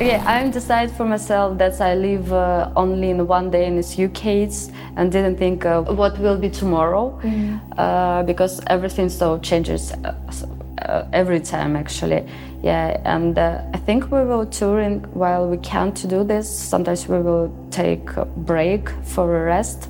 Okay, 0.00 0.16
I'm 0.16 0.50
decided 0.50 0.96
for 0.96 1.04
myself 1.04 1.58
that 1.58 1.78
I 1.78 1.94
live 1.94 2.32
uh, 2.32 2.72
only 2.74 3.10
in 3.10 3.26
one 3.26 3.50
day 3.50 3.66
in 3.66 3.76
this 3.76 3.98
UK 3.98 4.48
and 4.96 5.12
didn't 5.12 5.36
think 5.36 5.66
uh, 5.66 5.82
what 5.82 6.18
will 6.18 6.38
be 6.38 6.48
tomorrow 6.48 7.20
mm. 7.22 7.60
uh, 7.76 8.22
because 8.22 8.62
everything 8.68 9.10
so 9.10 9.38
changes 9.40 9.92
uh, 9.92 10.14
uh, 10.78 11.04
every 11.12 11.38
time 11.38 11.76
actually. 11.76 12.24
Yeah, 12.62 12.98
and 13.04 13.38
uh, 13.38 13.60
I 13.74 13.76
think 13.76 14.10
we 14.10 14.24
will 14.24 14.46
touring 14.46 15.00
while 15.12 15.46
we 15.46 15.58
can't 15.58 16.08
do 16.08 16.24
this. 16.24 16.48
Sometimes 16.48 17.06
we 17.06 17.20
will 17.20 17.54
take 17.70 18.16
a 18.16 18.24
break 18.24 18.88
for 19.04 19.42
a 19.42 19.44
rest 19.44 19.89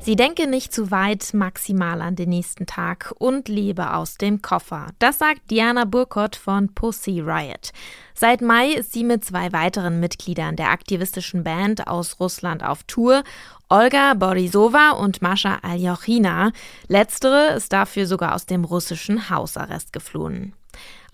Sie 0.00 0.16
denke 0.16 0.46
nicht 0.46 0.72
zu 0.72 0.90
weit, 0.90 1.32
maximal 1.32 2.00
an 2.00 2.16
den 2.16 2.28
nächsten 2.28 2.66
Tag 2.66 3.14
und 3.18 3.48
lebe 3.48 3.94
aus 3.94 4.16
dem 4.16 4.42
Koffer. 4.42 4.88
Das 4.98 5.18
sagt 5.18 5.50
Diana 5.50 5.84
Burkott 5.84 6.36
von 6.36 6.74
Pussy 6.74 7.20
Riot. 7.20 7.72
Seit 8.14 8.40
Mai 8.40 8.72
ist 8.72 8.92
sie 8.92 9.04
mit 9.04 9.24
zwei 9.24 9.52
weiteren 9.52 10.00
Mitgliedern 10.00 10.56
der 10.56 10.70
aktivistischen 10.70 11.44
Band 11.44 11.88
aus 11.88 12.20
Russland 12.20 12.62
auf 12.62 12.84
Tour. 12.84 13.24
Olga 13.68 14.14
Borisova 14.14 14.90
und 14.90 15.22
Mascha 15.22 15.58
Aljochina. 15.62 16.52
Letztere 16.88 17.54
ist 17.54 17.72
dafür 17.72 18.06
sogar 18.06 18.34
aus 18.34 18.46
dem 18.46 18.64
russischen 18.64 19.30
Hausarrest 19.30 19.92
geflohen. 19.92 20.54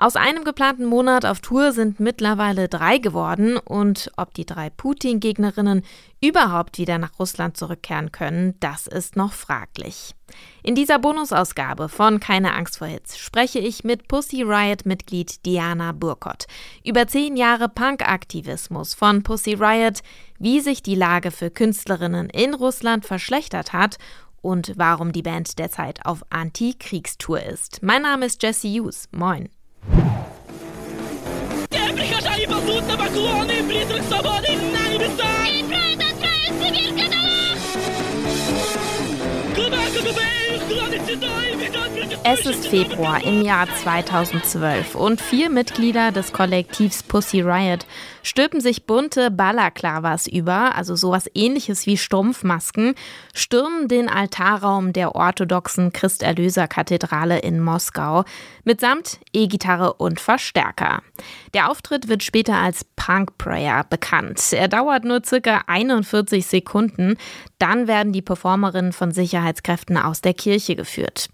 Aus 0.00 0.16
einem 0.16 0.44
geplanten 0.44 0.86
Monat 0.86 1.26
auf 1.26 1.40
Tour 1.40 1.72
sind 1.72 2.00
mittlerweile 2.00 2.68
drei 2.70 2.96
geworden 2.96 3.58
und 3.58 4.10
ob 4.16 4.32
die 4.32 4.46
drei 4.46 4.70
Putin-Gegnerinnen 4.70 5.82
überhaupt 6.22 6.78
wieder 6.78 6.96
nach 6.96 7.18
Russland 7.18 7.58
zurückkehren 7.58 8.10
können, 8.10 8.54
das 8.60 8.86
ist 8.86 9.16
noch 9.16 9.34
fraglich. 9.34 10.14
In 10.62 10.74
dieser 10.74 10.98
Bonusausgabe 10.98 11.90
von 11.90 12.18
Keine 12.18 12.54
Angst 12.54 12.78
vor 12.78 12.86
Hits 12.86 13.18
spreche 13.18 13.58
ich 13.58 13.84
mit 13.84 14.08
Pussy 14.08 14.42
Riot-Mitglied 14.42 15.44
Diana 15.44 15.92
Burkott 15.92 16.46
über 16.82 17.06
zehn 17.06 17.36
Jahre 17.36 17.68
Punk-Aktivismus 17.68 18.94
von 18.94 19.22
Pussy 19.22 19.52
Riot, 19.52 20.00
wie 20.38 20.60
sich 20.60 20.82
die 20.82 20.94
Lage 20.94 21.30
für 21.30 21.50
Künstlerinnen 21.50 22.30
in 22.30 22.54
Russland 22.54 23.04
verschlechtert 23.04 23.74
hat 23.74 23.98
und 24.40 24.72
warum 24.76 25.12
die 25.12 25.20
Band 25.20 25.58
derzeit 25.58 26.06
auf 26.06 26.24
Anti-Kriegstour 26.30 27.42
ist. 27.42 27.82
Mein 27.82 28.00
Name 28.00 28.24
ist 28.24 28.42
Jesse 28.42 28.68
Hughes. 28.68 29.06
Moin. 29.12 29.50
Те 31.70 31.92
прихожане 31.94 32.46
ползут 32.46 32.86
на 32.88 32.96
поклоны, 32.96 33.62
призрак 33.68 34.02
свободы 34.04 34.48
на 34.72 34.88
небеса! 34.92 35.46
И 35.48 35.62
пройдут 35.64 36.04
отправится 36.12 36.70
Es 42.22 42.46
ist 42.46 42.68
Februar 42.68 43.24
im 43.24 43.42
Jahr 43.42 43.66
2012 43.82 44.94
und 44.94 45.20
vier 45.20 45.50
Mitglieder 45.50 46.12
des 46.12 46.32
Kollektivs 46.32 47.02
Pussy 47.02 47.40
Riot 47.40 47.86
stülpen 48.22 48.60
sich 48.60 48.86
bunte 48.86 49.30
Balaklavas 49.30 50.26
über, 50.26 50.76
also 50.76 50.94
sowas 50.94 51.30
ähnliches 51.34 51.86
wie 51.86 51.96
Stumpfmasken, 51.96 52.94
stürmen 53.34 53.88
den 53.88 54.08
Altarraum 54.08 54.92
der 54.92 55.14
orthodoxen 55.14 55.92
Christerlöser-Kathedrale 55.92 57.38
in 57.38 57.60
Moskau 57.60 58.24
mitsamt 58.64 59.18
E-Gitarre 59.32 59.94
und 59.94 60.20
Verstärker. 60.20 61.02
Der 61.54 61.70
Auftritt 61.70 62.08
wird 62.08 62.22
später 62.22 62.56
als 62.56 62.84
Punk 62.96 63.38
Prayer 63.38 63.84
bekannt. 63.88 64.52
Er 64.52 64.68
dauert 64.68 65.04
nur 65.04 65.22
circa 65.24 65.62
41 65.66 66.46
Sekunden, 66.46 67.16
dann 67.58 67.88
werden 67.88 68.12
die 68.12 68.22
Performerinnen 68.22 68.92
von 68.92 69.12
Sicherheitskräften 69.12 69.96
aus 69.96 70.20
der 70.20 70.34
Kirche 70.40 70.74
geführt. 70.74 71.28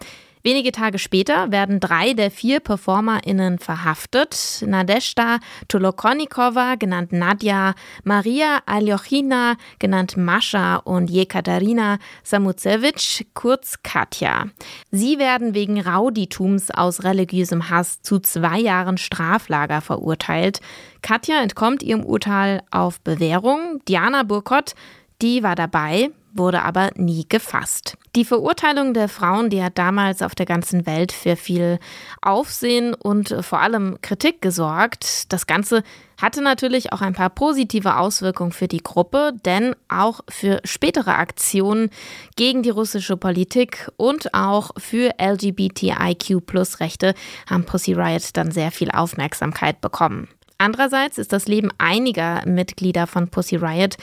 Wenige 0.47 0.71
Tage 0.71 1.01
später 1.01 1.51
werden 1.51 1.81
drei 1.81 2.13
der 2.13 2.31
vier 2.31 2.61
PerformerInnen 2.61 3.59
verhaftet. 3.59 4.63
Nadeshda 4.65 5.41
Tolokonikova, 5.67 6.77
genannt 6.77 7.11
Nadja, 7.11 7.75
Maria 8.05 8.61
Aljochina, 8.65 9.57
genannt 9.81 10.17
Mascha 10.17 10.77
und 10.77 11.11
Jekaterina 11.11 11.99
Samutsevich, 12.23 13.27
kurz 13.35 13.83
Katja. 13.83 14.45
Sie 14.93 15.19
werden 15.19 15.53
wegen 15.53 15.81
Rauditums 15.81 16.71
aus 16.71 17.03
religiösem 17.03 17.69
Hass 17.69 18.01
zu 18.03 18.21
zwei 18.21 18.61
Jahren 18.61 18.99
Straflager 18.99 19.81
verurteilt. 19.81 20.61
Katja 21.03 21.43
entkommt 21.43 21.83
ihrem 21.83 22.05
Urteil 22.05 22.63
auf 22.71 23.01
Bewährung. 23.01 23.81
Diana 23.89 24.23
Burkott, 24.23 24.75
die 25.23 25.43
war 25.43 25.57
dabei, 25.57 26.11
wurde 26.33 26.63
aber 26.63 26.91
nie 26.95 27.27
gefasst. 27.29 27.99
Die 28.17 28.25
Verurteilung 28.25 28.95
der 28.95 29.11
Frauen, 29.11 29.51
die 29.51 29.63
hat 29.63 29.77
damals 29.77 30.23
auf 30.23 30.35
der 30.35 30.47
ganzen 30.47 30.87
Welt 30.87 31.13
für 31.13 31.37
viel 31.37 31.79
Aufsehen 32.23 32.95
und 32.95 33.37
vor 33.43 33.61
allem 33.61 33.99
Kritik 34.01 34.41
gesorgt. 34.41 35.31
Das 35.35 35.47
Ganze 35.47 35.83
hatte 36.19 36.41
natürlich 36.41 36.95
auch 36.95 37.03
ein 37.03 37.13
paar 37.13 37.29
positive 37.29 37.99
Auswirkungen 37.99 38.53
für 38.53 38.69
die 38.69 38.83
Gruppe, 38.83 39.35
denn 39.45 39.77
auch 39.89 40.21
für 40.31 40.63
spätere 40.65 41.17
Aktionen 41.17 41.91
gegen 42.37 42.63
die 42.63 42.71
russische 42.71 43.19
Politik 43.19 43.91
und 43.99 44.33
auch 44.33 44.71
für 44.79 45.11
LGBTIQ-Plus-Rechte 45.21 47.13
haben 47.51 47.67
Pussy 47.67 47.93
Riot 47.93 48.31
dann 48.33 48.51
sehr 48.51 48.71
viel 48.71 48.91
Aufmerksamkeit 48.91 49.83
bekommen. 49.83 50.29
Andererseits 50.59 51.19
ist 51.19 51.35
das 51.35 51.49
Leben 51.49 51.69
einiger 51.77 52.43
Mitglieder 52.47 53.07
von 53.07 53.29
Pussy 53.29 53.57
Riot 53.57 53.99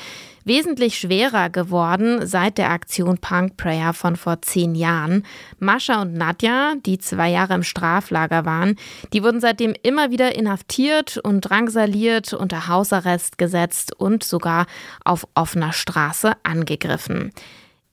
wesentlich 0.45 0.97
schwerer 0.97 1.49
geworden 1.49 2.25
seit 2.25 2.57
der 2.57 2.71
Aktion 2.71 3.17
Punk 3.17 3.57
Prayer 3.57 3.93
von 3.93 4.15
vor 4.15 4.41
zehn 4.41 4.75
Jahren. 4.75 5.25
Mascha 5.59 6.01
und 6.01 6.13
Nadja, 6.13 6.73
die 6.85 6.97
zwei 6.97 7.29
Jahre 7.29 7.55
im 7.55 7.63
Straflager 7.63 8.45
waren, 8.45 8.75
die 9.13 9.23
wurden 9.23 9.39
seitdem 9.39 9.73
immer 9.83 10.11
wieder 10.11 10.35
inhaftiert 10.35 11.17
und 11.17 11.41
drangsaliert, 11.41 12.33
unter 12.33 12.67
Hausarrest 12.67 13.37
gesetzt 13.37 13.93
und 13.97 14.23
sogar 14.23 14.65
auf 15.03 15.27
offener 15.35 15.73
Straße 15.73 16.33
angegriffen. 16.43 17.31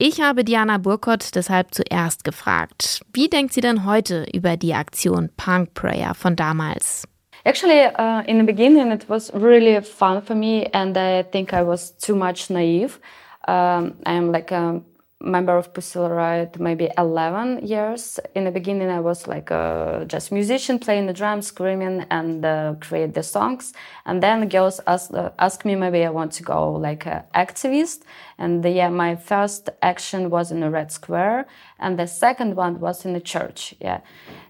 Ich 0.03 0.22
habe 0.22 0.44
Diana 0.44 0.78
Burkott 0.78 1.34
deshalb 1.34 1.75
zuerst 1.75 2.25
gefragt, 2.25 3.03
wie 3.12 3.28
denkt 3.28 3.53
sie 3.53 3.60
denn 3.60 3.84
heute 3.84 4.25
über 4.33 4.56
die 4.56 4.72
Aktion 4.72 5.28
Punk 5.37 5.75
Prayer 5.75 6.15
von 6.15 6.37
damals? 6.37 7.06
Actually, 7.45 7.83
uh, 7.83 8.23
in 8.25 8.39
the 8.39 8.45
beginning, 8.45 8.93
it 8.93 9.09
was 9.09 9.33
really 9.33 9.81
fun 9.81 10.21
for 10.21 10.34
me, 10.34 10.67
and 10.67 10.97
I 10.97 11.23
think 11.23 11.55
I 11.55 11.62
was 11.62 11.91
too 11.93 12.15
much 12.15 12.51
naive. 12.51 13.01
Um, 13.49 13.97
I'm 14.05 14.31
like 14.31 14.51
a 14.51 14.83
member 15.21 15.57
of 15.57 15.73
Pussy 15.75 15.99
Riot 15.99 16.59
maybe 16.59 16.89
11 16.97 17.67
years. 17.67 18.19
In 18.35 18.45
the 18.45 18.51
beginning, 18.51 18.89
I 18.89 19.01
was 19.01 19.27
like 19.27 19.51
a 19.51 20.05
just 20.07 20.33
musician 20.33 20.79
playing 20.79 21.07
the 21.07 21.13
drums, 21.13 21.49
screaming, 21.49 22.07
and 22.11 22.45
uh, 22.45 22.75
create 22.81 23.15
the 23.15 23.23
songs. 23.23 23.73
And 24.07 24.23
then 24.23 24.49
girls 24.49 24.81
ask, 24.87 25.13
uh, 25.13 25.31
ask 25.39 25.65
me 25.65 25.75
maybe 25.75 26.05
I 26.05 26.11
want 26.11 26.33
to 26.33 26.43
go 26.43 26.73
like 26.73 27.07
an 27.07 27.23
activist. 27.35 28.03
And 28.39 28.63
the, 28.63 28.71
yeah, 28.71 28.89
my 28.89 29.17
first 29.17 29.69
action 29.83 30.31
was 30.31 30.51
in 30.51 30.61
the 30.61 30.71
Red 30.71 30.91
Square, 30.91 31.47
and 31.79 31.99
the 31.99 32.07
second 32.07 32.57
one 32.57 32.81
was 32.81 33.05
in 33.05 33.13
the 33.13 33.21
church. 33.21 33.75
Yeah, 33.81 34.01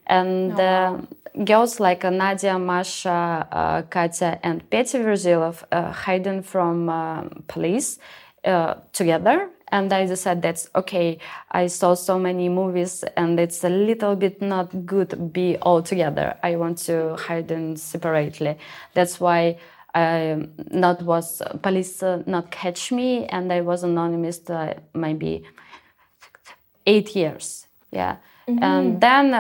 and. 0.07 0.53
Oh, 0.53 0.57
wow. 0.57 0.95
Uh, 0.95 1.01
girls 1.45 1.79
like 1.79 2.05
uh, 2.05 2.11
Nadia, 2.11 2.59
Masha, 2.59 3.47
uh, 3.53 3.83
Katya, 3.83 4.41
and 4.43 4.69
Petya 4.69 5.01
Verzilov 5.01 5.63
uh, 5.71 5.93
hiding 5.93 6.43
from 6.43 6.89
uh, 6.89 7.23
police 7.47 7.99
uh, 8.45 8.75
together. 8.93 9.49
And 9.73 9.93
I 9.93 10.07
decided 10.07 10.43
that's 10.43 10.69
okay. 10.75 11.19
I 11.51 11.69
saw 11.69 11.95
so 11.95 12.19
many 12.19 12.49
movies, 12.49 13.05
and 13.17 13.39
it's 13.39 13.65
a 13.65 13.69
little 13.69 14.17
bit 14.17 14.43
not 14.43 14.87
good 14.87 15.33
be 15.33 15.57
all 15.59 15.83
together. 15.83 16.37
I 16.43 16.57
want 16.57 16.79
to 16.87 17.17
hide 17.17 17.49
them 17.49 17.77
separately. 17.77 18.57
That's 18.95 19.21
why 19.21 19.59
I 19.95 20.47
not 20.71 21.03
was 21.03 21.43
police 21.63 22.03
uh, 22.03 22.23
not 22.27 22.51
catch 22.51 22.93
me, 22.93 23.27
and 23.27 23.53
I 23.53 23.61
was 23.61 23.83
anonymous 23.85 24.41
maybe 24.95 25.45
eight 26.87 27.15
years. 27.15 27.67
Yeah, 27.91 28.17
mm-hmm. 28.49 28.63
and 28.63 29.01
then 29.01 29.35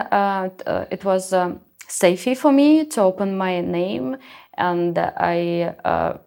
it 0.91 1.05
was. 1.05 1.33
Um, 1.33 1.61
safety 1.91 2.35
for 2.35 2.53
me 2.53 2.85
to 2.87 3.03
open 3.03 3.37
my 3.37 3.61
name, 3.61 4.17
and 4.57 4.97
I 4.99 5.75
uh, 5.85 6.19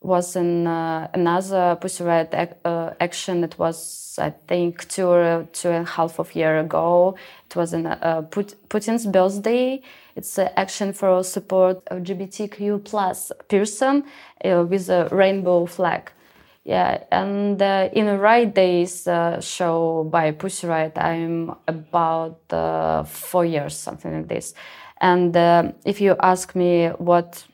was 0.00 0.36
in 0.36 0.66
uh, 0.66 1.08
another 1.12 1.76
Pussy 1.80 2.04
Riot 2.04 2.32
ac 2.32 2.52
uh, 2.64 2.90
action. 3.00 3.42
It 3.42 3.58
was, 3.58 4.16
I 4.20 4.30
think, 4.30 4.88
two 4.88 5.06
or 5.08 5.48
two 5.52 5.70
and 5.70 5.86
a 5.86 5.90
half 5.90 6.18
of 6.20 6.34
year 6.36 6.60
ago. 6.60 7.16
It 7.46 7.56
was 7.56 7.72
in 7.72 7.86
uh, 7.86 8.22
Put 8.30 8.54
Putin's 8.68 9.06
birthday. 9.06 9.82
It's 10.14 10.38
an 10.38 10.50
action 10.56 10.92
for 10.92 11.24
support 11.24 11.84
LGBTQ 11.86 12.84
plus 12.84 13.32
person 13.48 14.04
uh, 14.44 14.64
with 14.68 14.88
a 14.88 15.08
rainbow 15.10 15.66
flag. 15.66 16.12
Yeah, 16.64 17.02
and 17.10 17.60
uh, 17.62 17.88
in 17.92 18.08
a 18.08 18.18
Riot 18.18 18.54
Days 18.54 19.06
uh, 19.06 19.40
show 19.40 20.04
by 20.04 20.32
Pussy 20.32 20.66
Riot, 20.66 20.98
I'm 20.98 21.54
about 21.66 23.06
four 23.08 23.46
years, 23.46 23.74
something 23.74 24.12
like 24.12 24.28
this. 24.28 24.54
And 25.00 25.34
if 25.86 26.00
you 26.00 26.14
ask 26.20 26.54
me 26.54 26.88
what 26.98 27.47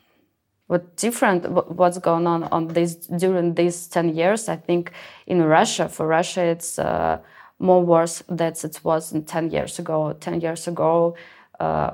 what 0.67 0.95
different 0.97 1.49
what's 1.49 1.97
going 1.99 2.27
on 2.27 2.43
on 2.45 2.67
this 2.69 2.95
during 2.95 3.53
these 3.53 3.87
10 3.87 4.15
years 4.15 4.49
i 4.49 4.55
think 4.55 4.91
in 5.27 5.43
russia 5.43 5.87
for 5.89 6.07
russia 6.07 6.43
it's 6.43 6.79
uh, 6.79 7.17
more 7.59 7.83
worse 7.83 8.23
than 8.27 8.53
it 8.63 8.79
was 8.83 9.13
10 9.25 9.51
years 9.51 9.79
ago 9.79 10.13
10 10.19 10.41
years 10.41 10.67
ago 10.67 11.15
uh, 11.59 11.91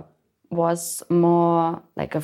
was 0.49 1.03
more 1.09 1.81
like 1.95 2.15
a 2.15 2.21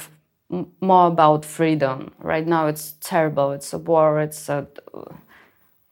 more 0.79 1.07
about 1.07 1.43
freedom. 1.45 2.11
Right 2.19 2.47
now, 2.47 2.67
it's 2.67 2.93
terrible. 3.01 3.51
It's 3.51 3.73
a 3.73 3.77
war. 3.77 4.21
It's 4.21 4.49
a 4.49 4.67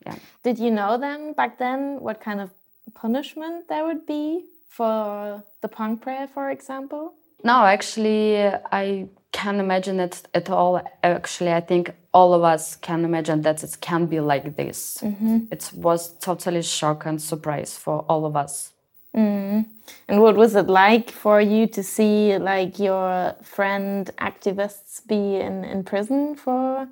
yeah. 0.06 0.16
Did 0.44 0.60
you 0.60 0.72
know 0.72 0.98
then 0.98 1.34
back 1.34 1.58
then 1.58 2.00
what 2.00 2.22
kind 2.22 2.40
of 2.40 2.51
punishment 2.94 3.68
there 3.68 3.86
would 3.86 4.06
be 4.06 4.46
for 4.69 5.44
the 5.62 5.68
punk 5.68 6.01
prayer, 6.01 6.28
for 6.28 6.50
example? 6.51 7.13
No, 7.44 7.66
actually, 7.66 8.38
I 8.72 9.08
can't 9.36 9.60
imagine 9.60 10.00
it 10.00 10.16
at 10.34 10.50
all. 10.50 10.82
Actually, 11.04 11.52
I 11.52 11.60
think 11.60 11.94
all 12.14 12.34
of 12.34 12.44
us 12.44 12.78
can 12.78 13.04
imagine 13.04 13.42
that 13.42 13.64
it 13.64 13.78
can 13.82 14.06
be 14.06 14.20
like 14.22 14.56
this. 14.56 15.00
Mm-hmm. 15.02 15.38
It 15.52 15.72
was 15.76 16.18
totally 16.20 16.62
shock 16.62 17.06
and 17.06 17.22
surprise 17.22 17.78
for 17.78 18.06
all 18.10 18.26
of 18.26 18.36
us. 18.36 18.72
Mm. 19.14 19.66
And 20.08 20.22
what 20.22 20.36
was 20.36 20.56
it 20.56 20.68
like 20.68 21.12
for 21.12 21.42
you 21.42 21.68
to 21.68 21.84
see 21.84 22.38
like 22.38 22.80
your 22.80 23.36
friend 23.42 24.10
activists 24.20 25.06
be 25.06 25.36
in, 25.48 25.66
in 25.66 25.84
prison 25.84 26.36
for? 26.36 26.88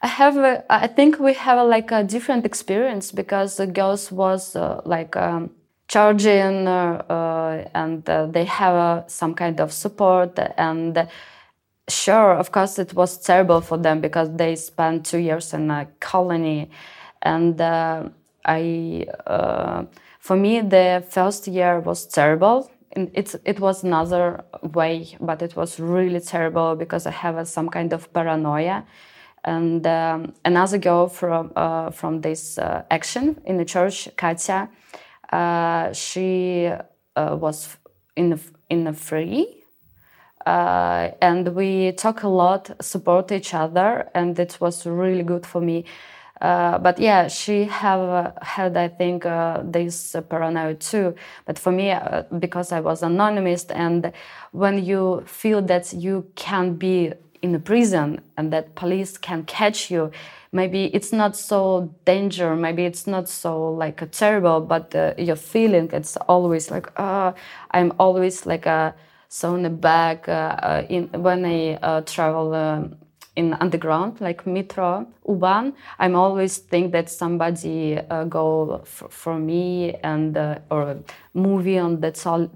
I 0.00 0.06
have, 0.06 0.36
a, 0.36 0.64
I 0.70 0.86
think 0.86 1.18
we 1.18 1.34
have 1.34 1.58
a, 1.58 1.64
like 1.64 1.90
a 1.90 2.04
different 2.04 2.46
experience 2.46 3.10
because 3.10 3.56
the 3.56 3.66
girls 3.66 4.12
was 4.12 4.54
uh, 4.54 4.80
like 4.84 5.16
um, 5.16 5.50
charging 5.88 6.68
uh, 6.68 7.02
uh, 7.08 7.68
and 7.74 8.08
uh, 8.08 8.26
they 8.26 8.44
have 8.44 8.74
uh, 8.74 9.06
some 9.08 9.34
kind 9.34 9.60
of 9.60 9.72
support 9.72 10.38
and 10.56 11.08
sure, 11.88 12.34
of 12.34 12.52
course, 12.52 12.78
it 12.78 12.94
was 12.94 13.18
terrible 13.18 13.60
for 13.60 13.78
them 13.78 14.00
because 14.00 14.30
they 14.36 14.56
spent 14.56 15.06
two 15.06 15.18
years 15.18 15.54
in 15.54 15.70
a 15.70 15.86
colony 16.00 16.70
and 17.22 17.60
uh, 17.60 18.08
I 18.44 19.06
for 20.28 20.36
me, 20.36 20.60
the 20.60 21.02
first 21.08 21.48
year 21.48 21.80
was 21.80 22.04
terrible. 22.04 22.70
It's, 22.90 23.34
it 23.46 23.60
was 23.60 23.82
another 23.82 24.44
way, 24.62 25.16
but 25.18 25.40
it 25.40 25.56
was 25.56 25.80
really 25.80 26.20
terrible 26.20 26.76
because 26.76 27.06
I 27.06 27.12
have 27.12 27.38
a, 27.38 27.46
some 27.46 27.70
kind 27.70 27.94
of 27.94 28.12
paranoia. 28.12 28.84
And 29.42 29.86
um, 29.86 30.34
another 30.44 30.76
girl 30.76 31.08
from, 31.08 31.50
uh, 31.56 31.92
from 31.92 32.20
this 32.20 32.58
uh, 32.58 32.82
action 32.90 33.40
in 33.46 33.56
the 33.56 33.64
church, 33.64 34.10
Katya, 34.18 34.68
uh, 35.32 35.94
she 35.94 36.70
uh, 37.16 37.36
was 37.40 37.78
in 38.14 38.28
the, 38.28 38.40
in 38.68 38.84
the 38.84 38.92
free. 38.92 39.57
Uh, 40.48 41.10
and 41.20 41.42
we 41.54 41.92
talk 41.92 42.22
a 42.22 42.28
lot, 42.28 42.70
support 42.80 43.30
each 43.32 43.52
other, 43.54 44.08
and 44.14 44.38
it 44.38 44.52
was 44.60 44.86
really 44.86 45.22
good 45.22 45.44
for 45.44 45.60
me 45.60 45.84
uh, 46.40 46.78
but 46.78 46.98
yeah, 46.98 47.28
she 47.28 47.64
have 47.64 48.00
uh, 48.00 48.32
had, 48.42 48.76
I 48.76 48.88
think, 48.88 49.26
uh, 49.26 49.60
this 49.64 50.14
paranoia 50.28 50.74
too. 50.74 51.14
But 51.46 51.58
for 51.58 51.72
me, 51.72 51.90
uh, 51.90 52.22
because 52.38 52.70
I 52.72 52.80
was 52.80 53.02
anonymous, 53.02 53.64
and 53.66 54.12
when 54.52 54.84
you 54.84 55.24
feel 55.26 55.62
that 55.62 55.92
you 55.92 56.26
can't 56.36 56.78
be 56.78 57.12
in 57.42 57.54
a 57.54 57.58
prison 57.58 58.20
and 58.36 58.52
that 58.52 58.74
police 58.74 59.16
can 59.18 59.44
catch 59.44 59.90
you, 59.90 60.10
maybe 60.52 60.86
it's 60.94 61.12
not 61.12 61.36
so 61.36 61.92
danger. 62.04 62.54
Maybe 62.54 62.84
it's 62.84 63.06
not 63.06 63.28
so 63.28 63.72
like 63.72 64.08
terrible, 64.12 64.60
but 64.60 64.94
uh, 64.94 65.14
your 65.18 65.36
feeling 65.36 65.90
it's 65.92 66.16
always 66.28 66.70
like, 66.70 66.88
I'm 66.98 67.92
always 67.98 68.46
like 68.46 68.66
a 68.66 68.94
so 69.28 69.54
in 69.54 69.62
the 69.62 69.70
back 69.70 70.28
in 70.88 71.08
when 71.12 71.44
I 71.44 72.02
travel. 72.06 72.54
Um, 72.54 72.96
in 73.36 73.54
underground, 73.60 74.20
like 74.20 74.48
metro, 74.48 75.06
U-Bahn, 75.28 75.72
I'm 76.00 76.16
always 76.16 76.58
think 76.58 76.90
that 76.90 77.08
somebody 77.08 77.96
uh, 77.96 78.24
go 78.24 78.82
for 78.84 79.38
me 79.38 79.94
and 80.02 80.36
uh, 80.36 80.58
or 80.72 80.96
movie 81.34 81.78
on 81.78 82.00
the 82.00 82.10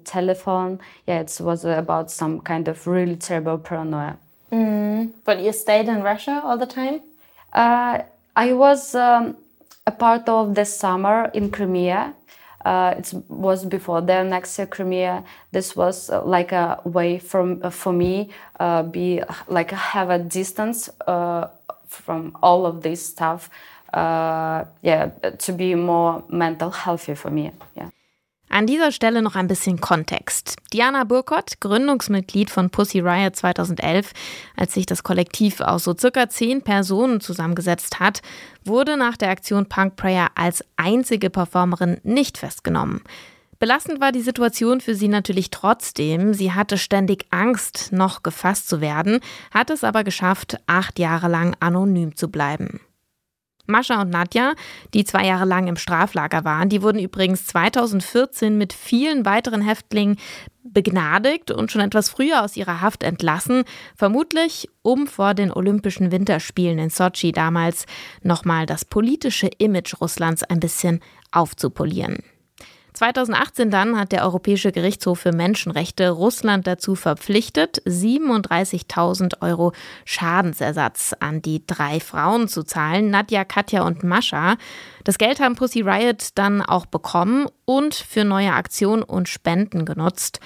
telephone. 0.05 0.81
Yeah, 1.07 1.21
it 1.21 1.39
was 1.41 1.65
about 1.65 2.11
some 2.11 2.41
kind 2.41 2.67
of 2.67 2.85
really 2.89 3.15
terrible 3.15 3.59
paranoia. 3.59 4.19
Mm. 4.51 5.13
But 5.25 5.39
you 5.39 5.53
stayed 5.53 5.87
in 5.87 6.03
Russia 6.03 6.41
all 6.43 6.59
the 6.59 6.67
time. 6.67 7.01
Uh, 7.53 8.03
I 8.35 8.53
was 8.53 8.97
um, 8.97 9.37
a 9.87 9.93
part 9.93 10.29
of 10.29 10.57
the 10.57 10.65
summer 10.65 11.31
in 11.33 11.53
Crimea 11.53 12.13
uh, 12.65 12.95
it 12.97 13.13
was 13.29 13.65
before 13.65 14.01
the 14.01 14.13
annexia 14.13 14.69
Crimea. 14.69 15.25
This 15.51 15.77
was 15.77 16.11
uh, 16.11 16.23
like 16.25 16.53
a 16.53 16.81
way 16.85 17.19
from 17.19 17.61
uh, 17.63 17.71
for 17.71 17.93
me 17.93 18.31
uh, 18.61 18.83
be 18.83 19.23
like 19.49 19.71
have 19.71 20.11
a 20.11 20.19
distance 20.19 20.89
uh, 21.07 21.49
from 21.87 22.37
all 22.43 22.67
of 22.67 22.83
this 22.83 23.07
stuff. 23.07 23.51
Uh, 23.93 24.65
yeah, 24.83 25.11
to 25.39 25.53
be 25.53 25.75
more 25.75 26.25
mental 26.29 26.71
healthy 26.71 27.15
for 27.15 27.31
me. 27.31 27.53
Yeah. 27.77 27.91
An 28.53 28.67
dieser 28.67 28.93
Stelle 28.93 29.23
noch 29.23 29.35
ein 29.35 29.49
bisschen 29.49 29.81
Kontext. 29.81 30.57
Diana 30.75 31.05
Burkott, 31.05 31.59
Gründungsmitglied 31.61 32.51
von 32.51 32.69
Pussy 32.69 33.01
Riot 33.01 33.35
2011, 33.35 34.13
als 34.59 34.75
sich 34.75 34.85
das 34.85 35.03
Kollektiv 35.03 35.63
aus 35.63 35.85
so 35.85 35.97
circa 35.99 36.29
zehn 36.29 36.61
Personen 36.61 37.23
zusammengesetzt 37.23 37.99
hat, 37.99 38.21
wurde 38.63 38.99
nach 38.99 39.17
der 39.17 39.31
Aktion 39.31 39.71
Punk 39.71 39.97
Prayer 39.97 40.29
als 40.35 40.63
einzige 40.77 41.31
Performerin 41.31 41.99
nicht 42.03 42.37
festgenommen. 42.37 43.01
Belastend 43.59 44.03
war 44.03 44.13
die 44.13 44.21
Situation 44.21 44.83
für 44.83 44.95
sie 44.95 45.09
natürlich 45.09 45.49
trotzdem. 45.49 46.35
Sie 46.35 46.53
hatte 46.53 46.77
ständig 46.77 47.25
Angst, 47.31 47.89
noch 47.91 48.23
gefasst 48.23 48.69
zu 48.69 48.83
werden, 48.83 49.21
hat 49.51 49.71
es 49.71 49.83
aber 49.83 50.05
geschafft, 50.05 50.59
acht 50.67 50.99
Jahre 50.99 51.29
lang 51.29 51.57
anonym 51.61 52.17
zu 52.17 52.31
bleiben. 52.31 52.81
Mascha 53.67 54.01
und 54.01 54.11
Nadja, 54.11 54.55
die 54.93 55.05
zwei 55.05 55.27
Jahre 55.27 55.45
lang 55.45 55.69
im 55.69 55.77
Straflager 55.77 56.45
waren, 56.45 56.69
die 56.69 56.83
wurden 56.83 56.99
übrigens 56.99 57.47
2014 57.47 58.59
mit 58.59 58.73
vielen 58.73 59.25
weiteren 59.25 59.63
Häftlingen 59.63 60.17
begnadigt 60.65 61.51
und 61.51 61.71
schon 61.71 61.81
etwas 61.81 62.09
früher 62.09 62.43
aus 62.43 62.57
ihrer 62.57 62.81
Haft 62.81 63.03
entlassen, 63.03 63.65
vermutlich 63.97 64.69
um 64.83 65.07
vor 65.07 65.35
den 65.35 65.53
Olympischen 65.53 66.11
Winterspielen 66.11 66.79
in 66.79 66.91
Sochi 66.91 67.33
damals 67.33 67.87
nochmal 68.23 68.67
das 68.67 68.85
politische 68.85 69.49
Image 69.59 69.95
Russlands 70.01 70.43
ein 70.43 70.61
bisschen 70.61 71.01
aufzupolieren. 71.31 72.23
2018 73.03 73.69
dann 73.69 73.99
hat 73.99 74.13
der 74.13 74.23
Europäische 74.23 74.71
Gerichtshof 74.71 75.19
für 75.19 75.33
Menschenrechte 75.33 76.09
Russland 76.11 76.69
dazu 76.69 76.95
verpflichtet, 76.95 77.83
37.000 77.85 79.43
Euro 79.43 79.73
Schadensersatz 80.05 81.13
an 81.19 81.43
die 81.43 81.67
drei 81.67 81.99
Frauen 81.99 82.47
zu 82.47 82.63
zahlen, 82.63 83.11
Nadja, 83.11 83.45
Katja 83.45 83.83
und 83.83 84.05
Mascha. 84.05 84.55
Das 85.03 85.19
Geld 85.19 85.41
haben 85.41 85.57
Pussy 85.57 85.81
Riot 85.81 86.29
dann 86.37 86.63
auch 86.63 86.87
bekommen 86.87 87.49
und 87.65 87.97
für 87.97 88.23
neue 88.23 88.53
Aktionen 88.53 89.03
und 89.03 89.29
Spenden 89.29 89.85
genutzt. 89.85 90.39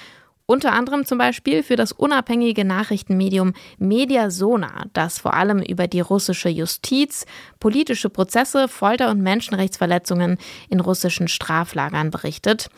Unter 0.49 0.71
anderem 0.71 1.05
zum 1.05 1.17
Beispiel 1.17 1.61
für 1.61 1.75
das 1.75 1.91
unabhängige 1.91 2.63
Nachrichtenmedium 2.63 3.53
Mediasona, 3.79 4.85
das 4.93 5.19
vor 5.19 5.33
allem 5.33 5.61
über 5.61 5.87
die 5.87 5.99
russische 5.99 6.47
Justiz, 6.47 7.25
politische 7.59 8.09
Prozesse, 8.09 8.69
Folter 8.69 9.11
und 9.11 9.21
Menschenrechtsverletzungen 9.21 10.37
in 10.69 10.79
russischen 10.79 11.27
Straflagern 11.27 12.11
berichtet 12.11 12.69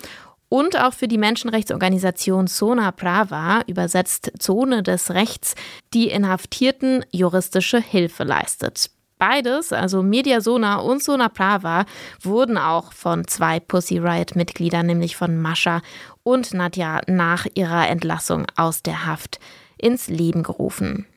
und 0.50 0.80
auch 0.80 0.94
für 0.94 1.08
die 1.08 1.20
Menschenrechtsorganisation 1.20 2.48
Sona 2.48 2.92
Prava, 2.92 3.62
übersetzt 3.68 4.32
Zone 4.40 4.82
des 4.82 5.12
Rechts, 5.12 5.54
die 5.94 6.10
Inhaftierten 6.10 7.06
juristische 7.12 7.80
Hilfe 7.80 8.24
leistet. 8.24 8.90
Beides, 9.20 9.74
also 9.74 10.02
Mediasona 10.02 10.78
und 10.78 11.04
Sona 11.04 11.28
Prava, 11.28 11.86
wurden 12.22 12.58
auch 12.58 12.94
von 12.94 13.28
zwei 13.28 13.60
Pussy 13.60 13.98
Riot-Mitgliedern, 13.98 14.86
nämlich 14.86 15.18
von 15.18 15.38
Mascha 15.38 15.82
und 16.30 16.54
Nadja, 16.54 17.02
nach 17.08 17.48
ihrer 17.56 17.88
Entlassung 17.90 18.46
aus 18.56 18.84
der 18.84 19.08
Haft 19.08 19.40
ins 19.80 20.10
Leben 20.10 20.44
gerufen. 20.44 21.08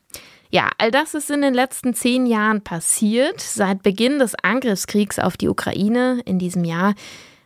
Ja, 0.51 0.71
all 0.79 0.91
das 0.91 1.13
ist 1.13 1.31
in 1.31 1.43
den 1.43 1.53
letzten 1.53 1.93
zehn 1.93 2.25
Jahren 2.25 2.63
passiert. 2.63 3.41
Seit 3.41 3.83
Beginn 3.83 4.19
des 4.19 4.35
Angriffskriegs 4.43 5.19
auf 5.19 5.37
die 5.37 5.49
Ukraine 5.49 6.23
in 6.25 6.39
diesem 6.39 6.65
Jahr 6.65 6.95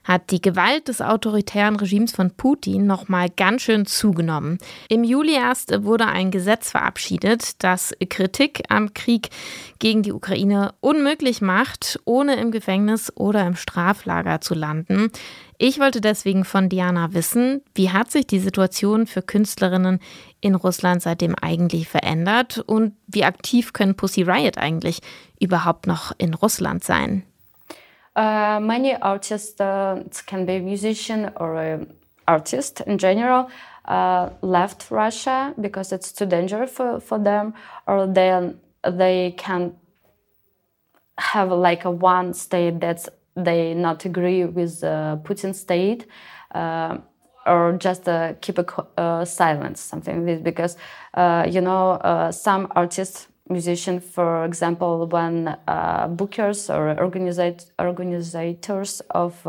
hat 0.06 0.30
die 0.30 0.40
Gewalt 0.40 0.88
des 0.88 1.02
autoritären 1.02 1.76
Regimes 1.76 2.12
von 2.12 2.30
Putin 2.30 2.86
noch 2.86 3.08
mal 3.08 3.28
ganz 3.28 3.62
schön 3.62 3.86
zugenommen. 3.86 4.58
Im 4.88 5.02
Juli 5.02 5.34
erst 5.34 5.82
wurde 5.82 6.06
ein 6.06 6.30
Gesetz 6.30 6.70
verabschiedet, 6.70 7.62
das 7.64 7.92
Kritik 8.08 8.62
am 8.68 8.94
Krieg 8.94 9.30
gegen 9.80 10.02
die 10.02 10.12
Ukraine 10.12 10.74
unmöglich 10.80 11.42
macht, 11.42 11.98
ohne 12.04 12.36
im 12.36 12.52
Gefängnis 12.52 13.12
oder 13.16 13.44
im 13.46 13.56
Straflager 13.56 14.40
zu 14.40 14.54
landen. 14.54 15.10
Ich 15.58 15.80
wollte 15.80 16.00
deswegen 16.00 16.44
von 16.44 16.68
Diana 16.68 17.12
wissen, 17.12 17.62
wie 17.74 17.90
hat 17.90 18.12
sich 18.12 18.26
die 18.26 18.38
Situation 18.38 19.06
für 19.06 19.22
Künstlerinnen 19.22 20.00
in 20.40 20.54
Russland 20.54 21.02
seitdem 21.02 21.34
eigentlich 21.34 21.88
verändert 21.88 22.58
und 22.58 22.92
wie 23.08 23.24
aktiv 23.24 23.72
können 23.72 23.96
Pussy 23.96 24.22
Riot 24.22 24.58
eigentlich 24.58 25.00
überhaupt 25.40 25.86
noch 25.86 26.12
in 26.18 26.34
Russland 26.34 26.84
sein? 26.84 27.24
Uh, 28.16 28.58
many 28.60 28.96
artists 28.96 29.60
uh, 29.60 30.02
can 30.26 30.46
be 30.46 30.56
a 30.56 30.60
musician 30.60 31.30
or 31.36 31.56
an 31.56 31.94
artist 32.26 32.80
in 32.80 32.96
general 32.96 33.50
uh, 33.84 34.30
left 34.40 34.90
Russia 34.90 35.54
because 35.60 35.92
it's 35.92 36.12
too 36.12 36.26
dangerous 36.26 36.70
for, 36.70 36.98
for 36.98 37.18
them, 37.18 37.52
or 37.86 38.06
then 38.06 38.58
they 38.82 39.34
can 39.36 39.76
have 41.18 41.52
like 41.52 41.84
a 41.84 41.90
one 41.90 42.32
state 42.32 42.80
that 42.80 43.06
they 43.36 43.74
not 43.74 44.04
agree 44.04 44.44
with 44.44 44.80
the 44.80 45.20
Putin 45.22 45.54
state. 45.54 46.06
Uh, 46.54 46.98
or 47.46 47.76
just 47.78 48.08
uh, 48.08 48.34
keep 48.40 48.58
a 48.58 48.86
uh, 48.96 49.24
silence, 49.24 49.80
something 49.80 50.26
like 50.26 50.26
this. 50.26 50.42
Because 50.42 50.76
uh, 51.14 51.46
you 51.48 51.60
know, 51.60 51.92
uh, 51.92 52.32
some 52.32 52.66
artists, 52.74 53.28
musicians, 53.48 54.04
for 54.04 54.44
example, 54.44 55.06
when 55.06 55.56
uh, 55.68 56.08
bookers 56.08 56.72
or 56.72 56.98
organizers 57.00 59.02
of 59.10 59.46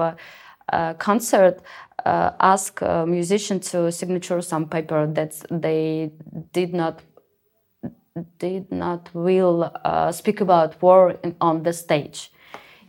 concert 1.00 1.62
ask 2.06 2.82
a 2.82 3.06
musician 3.06 3.60
to 3.60 3.92
signature 3.92 4.42
some 4.42 4.68
paper 4.68 5.08
that 5.08 5.34
they 5.50 6.12
did 6.54 6.74
not 6.74 7.02
did 8.40 8.72
not 8.72 9.10
will 9.14 9.72
speak 10.12 10.42
about 10.42 10.82
war 10.82 11.12
in, 11.24 11.36
on 11.40 11.64
the 11.64 11.74
stage 11.74 12.32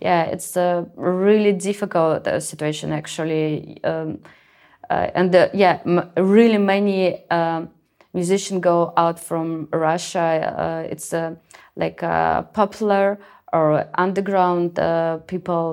yeah, 0.01 0.25
it's 0.25 0.57
a 0.57 0.87
really 0.97 1.53
difficult 1.53 2.27
uh, 2.27 2.41
situation 2.41 2.93
actually. 2.93 3.83
Um, 3.85 4.21
uh, 4.91 5.11
and 5.15 5.35
uh, 5.35 5.49
yeah, 5.53 5.81
really 6.17 6.59
many 6.59 7.29
um, 7.31 7.71
musicians 8.21 8.61
go 8.61 8.79
out 8.97 9.19
from 9.29 9.69
Russia. 9.73 10.29
Uh, 10.65 10.93
it's 10.93 11.13
uh, 11.13 11.35
like 11.77 12.03
uh, 12.03 12.43
popular 12.61 13.19
or 13.53 13.69
underground 13.95 14.71
people. 15.27 15.67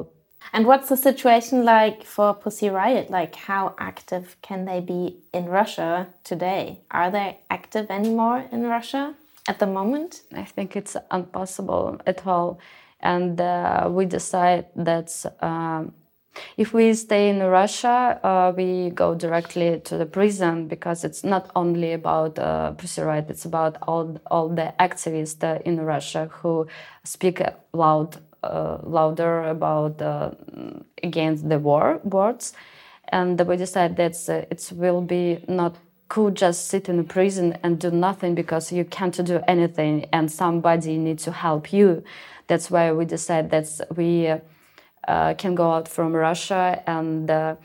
And 0.53 0.65
what's 0.69 0.89
the 0.89 0.99
situation 1.09 1.65
like 1.65 2.03
for 2.03 2.33
Pussy 2.33 2.69
Riot? 2.69 3.09
Like, 3.09 3.33
how 3.35 3.75
active 3.79 4.25
can 4.47 4.65
they 4.69 4.79
be 4.79 5.17
in 5.33 5.45
Russia 5.59 6.07
today? 6.23 6.63
Are 6.91 7.09
they 7.11 7.39
active 7.49 7.85
anymore 7.89 8.45
in 8.51 8.61
Russia 8.77 9.03
at 9.47 9.57
the 9.59 9.67
moment? 9.67 10.21
I 10.43 10.45
think 10.55 10.75
it's 10.75 10.95
impossible 11.11 11.99
at 12.05 12.25
all 12.27 12.59
and 13.05 13.39
uh, 13.39 13.87
we 13.89 14.05
decide 14.05 14.65
that 14.75 15.09
um, 15.41 15.93
if 16.57 16.73
we 16.73 16.93
stay 16.93 17.29
in 17.29 17.39
Russia, 17.39 18.19
uh, 18.23 18.53
we 18.55 18.89
go 18.89 19.15
directly 19.15 19.81
to 19.85 19.97
the 19.97 20.05
prison 20.05 20.67
because 20.67 21.03
it's 21.03 21.23
not 21.23 21.51
only 21.55 21.93
about 21.93 22.37
uh, 22.39 22.71
Pussy 22.71 23.01
Riot, 23.01 23.29
it's 23.29 23.45
about 23.45 23.77
all, 23.87 24.19
all 24.31 24.49
the 24.49 24.73
activists 24.79 25.43
uh, 25.43 25.59
in 25.65 25.81
Russia 25.81 26.29
who 26.31 26.67
speak 27.03 27.41
loud, 27.73 28.17
uh, 28.43 28.77
louder 28.83 29.43
about 29.43 30.01
uh, 30.01 30.31
against 31.03 31.49
the 31.49 31.59
war 31.59 31.99
words. 32.03 32.53
And 33.09 33.39
we 33.47 33.57
decide 33.57 33.97
that 33.97 34.17
uh, 34.27 34.45
it 34.49 34.71
will 34.75 35.01
be 35.01 35.43
not 35.47 35.75
could 36.07 36.35
just 36.35 36.67
sit 36.67 36.87
in 36.87 36.99
a 36.99 37.03
prison 37.03 37.57
and 37.63 37.79
do 37.79 37.89
nothing 37.89 38.35
because 38.35 38.71
you 38.71 38.85
can't 38.85 39.25
do 39.25 39.41
anything 39.47 40.05
and 40.13 40.31
somebody 40.31 40.97
needs 40.97 41.23
to 41.23 41.31
help 41.31 41.73
you. 41.73 42.03
That's 42.47 42.69
why 42.69 42.91
we 42.91 43.05
decided 43.05 43.49
that 43.49 43.87
we 43.95 44.31
can 45.37 45.55
go 45.55 45.71
out 45.71 45.87
from 45.87 46.13
Russia. 46.13 46.81
And 46.87 47.29
uh, 47.29 47.55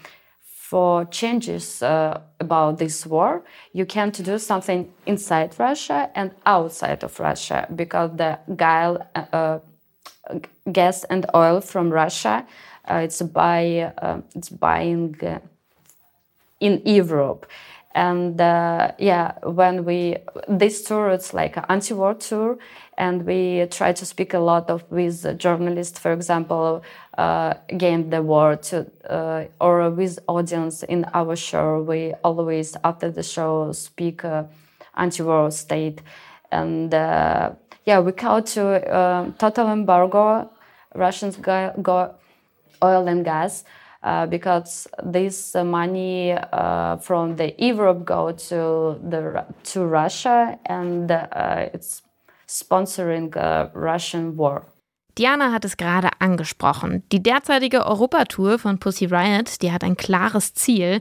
for 0.71 1.05
changes 1.07 1.83
uh, 1.83 2.21
about 2.39 2.79
this 2.79 3.05
war, 3.05 3.43
you 3.73 3.85
can 3.85 4.13
to 4.13 4.23
do 4.23 4.39
something 4.39 4.93
inside 5.05 5.59
Russia 5.59 6.11
and 6.15 6.31
outside 6.47 7.03
of 7.03 7.19
Russia 7.19 7.67
because 7.75 8.11
the 8.17 8.39
guile, 8.55 9.05
uh, 9.15 9.59
gas 10.71 11.05
and 11.05 11.27
oil 11.35 11.61
from 11.61 11.91
Russia, 11.91 12.47
uh, 12.89 13.01
it's 13.03 13.21
uh, 13.21 14.21
it's 14.35 14.49
buying 14.49 15.17
in 16.61 16.83
Europe 16.85 17.47
and 17.95 18.41
uh, 18.41 18.93
yeah 18.99 19.33
when 19.43 19.85
we 19.85 20.17
this 20.49 20.83
tour 20.83 21.11
it's 21.11 21.35
like 21.35 21.57
an 21.57 21.65
anti-war 21.69 22.15
tour 22.15 22.57
and 22.97 23.27
we 23.27 23.67
try 23.71 23.93
to 23.93 24.07
speak 24.07 24.33
a 24.35 24.39
lot 24.39 24.71
of 24.71 24.85
with 24.91 25.39
journalists 25.39 25.99
for 25.99 26.13
example 26.13 26.83
uh, 27.19 27.55
against 27.69 28.11
the 28.11 28.23
war 28.23 28.57
to 28.57 28.87
uh, 29.09 29.45
or 29.61 29.91
with 29.91 30.19
audience 30.29 30.83
in 30.85 31.05
our 31.15 31.35
show 31.35 31.83
we 31.83 32.15
always 32.23 32.77
after 32.85 33.11
the 33.11 33.23
show 33.23 33.73
speak 33.73 34.25
uh, 34.25 34.45
anti-war 34.97 35.51
state. 35.51 36.03
And 36.53 36.93
uh, 36.93 37.53
yeah 37.85 38.01
we 38.01 38.13
call 38.13 38.43
to 38.43 38.63
uh, 38.93 39.31
total 39.39 39.69
embargo 39.69 40.51
russians 40.95 41.37
go, 41.37 41.73
go 41.83 42.15
oil 42.83 43.09
and 43.09 43.25
gas 43.25 43.65
because 44.03 44.89
this 45.03 45.55
uh, 45.55 45.65
money 45.65 46.33
uh, 46.33 46.97
from 46.99 47.37
the 47.37 47.55
Europe 47.59 48.05
go 48.05 48.33
to 48.33 48.99
the 49.09 49.45
to 49.65 49.85
Russia 49.85 50.59
and 50.67 51.11
uh, 51.11 51.69
it's 51.75 52.03
sponsoring 52.47 53.35
Russian 53.75 54.37
war. 54.37 54.63
Diana 55.19 55.53
hat 55.53 55.65
es 55.65 55.77
gerade 55.77 56.09
angesprochen. 56.21 57.03
Die 57.13 57.23
derzeitige 57.23 57.85
Europatour 57.85 58.59
von 58.59 58.79
Pussy 58.79 59.07
Riot, 59.07 59.61
die 59.61 59.73
hat 59.73 59.85
ein 59.85 59.97
klares 59.97 60.55
Ziel. 60.55 61.01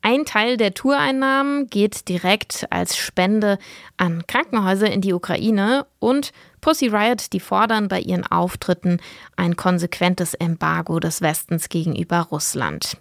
Ein 0.00 0.24
Teil 0.24 0.56
der 0.56 0.74
Toureinnahmen 0.74 1.66
geht 1.66 2.08
direkt 2.08 2.66
als 2.70 2.96
Spende 2.96 3.58
an 3.96 4.26
Krankenhäuser 4.26 4.90
in 4.90 5.00
die 5.00 5.12
Ukraine 5.12 5.86
und 5.98 6.32
Pussy 6.60 6.88
Riot, 6.88 7.32
die 7.32 7.40
fordern 7.40 7.88
bei 7.88 8.00
ihren 8.00 8.26
Auftritten 8.26 9.00
ein 9.36 9.56
konsequentes 9.56 10.34
Embargo 10.34 11.00
des 11.00 11.20
Westens 11.20 11.68
gegenüber 11.68 12.28
Russland. 12.30 12.96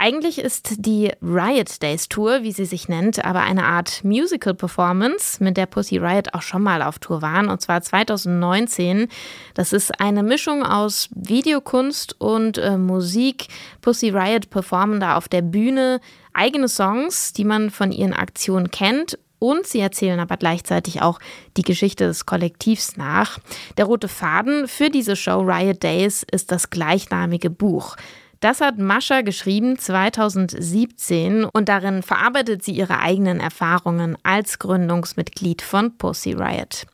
Eigentlich 0.00 0.38
ist 0.38 0.86
die 0.86 1.10
Riot 1.20 1.82
Days 1.82 2.08
Tour, 2.08 2.44
wie 2.44 2.52
sie 2.52 2.66
sich 2.66 2.88
nennt, 2.88 3.24
aber 3.24 3.40
eine 3.40 3.64
Art 3.64 4.04
Musical 4.04 4.54
Performance, 4.54 5.42
mit 5.42 5.56
der 5.56 5.66
Pussy 5.66 5.98
Riot 5.98 6.34
auch 6.34 6.42
schon 6.42 6.62
mal 6.62 6.82
auf 6.82 7.00
Tour 7.00 7.20
waren, 7.20 7.48
und 7.48 7.60
zwar 7.60 7.82
2019. 7.82 9.08
Das 9.54 9.72
ist 9.72 10.00
eine 10.00 10.22
Mischung 10.22 10.62
aus 10.62 11.08
Videokunst 11.16 12.20
und 12.20 12.58
äh, 12.58 12.76
Musik. 12.76 13.48
Pussy 13.80 14.10
Riot 14.10 14.50
performen 14.50 15.00
da 15.00 15.16
auf 15.16 15.28
der 15.28 15.42
Bühne 15.42 16.00
eigene 16.32 16.68
Songs, 16.68 17.32
die 17.32 17.44
man 17.44 17.70
von 17.70 17.90
ihren 17.90 18.12
Aktionen 18.12 18.70
kennt 18.70 19.18
und 19.38 19.66
sie 19.66 19.80
erzählen 19.80 20.20
aber 20.20 20.36
gleichzeitig 20.36 21.02
auch 21.02 21.18
die 21.56 21.62
Geschichte 21.62 22.06
des 22.06 22.26
Kollektivs 22.26 22.96
nach. 22.96 23.38
Der 23.76 23.86
rote 23.86 24.08
Faden 24.08 24.68
für 24.68 24.90
diese 24.90 25.16
Show 25.16 25.40
Riot 25.40 25.82
Days 25.82 26.24
ist 26.30 26.52
das 26.52 26.70
gleichnamige 26.70 27.50
Buch. 27.50 27.96
Das 28.40 28.60
hat 28.60 28.78
Mascha 28.78 29.22
geschrieben 29.22 29.78
2017 29.78 31.44
und 31.44 31.68
darin 31.68 32.02
verarbeitet 32.02 32.62
sie 32.62 32.72
ihre 32.72 33.00
eigenen 33.00 33.40
Erfahrungen 33.40 34.16
als 34.22 34.60
Gründungsmitglied 34.60 35.60
von 35.60 35.98
Pussy 35.98 36.34
Riot. 36.34 36.86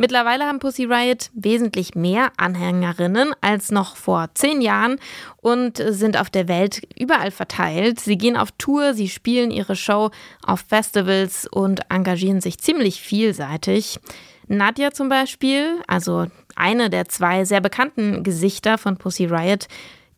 Mittlerweile 0.00 0.46
haben 0.46 0.60
Pussy 0.60 0.86
Riot 0.86 1.28
wesentlich 1.34 1.94
mehr 1.94 2.32
Anhängerinnen 2.38 3.34
als 3.42 3.70
noch 3.70 3.96
vor 3.96 4.30
zehn 4.32 4.62
Jahren 4.62 4.98
und 5.42 5.76
sind 5.76 6.18
auf 6.18 6.30
der 6.30 6.48
Welt 6.48 6.80
überall 6.98 7.30
verteilt. 7.30 8.00
Sie 8.00 8.16
gehen 8.16 8.38
auf 8.38 8.48
Tour, 8.52 8.94
sie 8.94 9.10
spielen 9.10 9.50
ihre 9.50 9.76
Show 9.76 10.10
auf 10.42 10.64
Festivals 10.66 11.46
und 11.46 11.82
engagieren 11.90 12.40
sich 12.40 12.56
ziemlich 12.56 13.02
vielseitig. 13.02 14.00
Nadja 14.48 14.92
zum 14.92 15.10
Beispiel, 15.10 15.82
also 15.86 16.28
eine 16.56 16.88
der 16.88 17.10
zwei 17.10 17.44
sehr 17.44 17.60
bekannten 17.60 18.22
Gesichter 18.22 18.78
von 18.78 18.96
Pussy 18.96 19.26
Riot, 19.26 19.66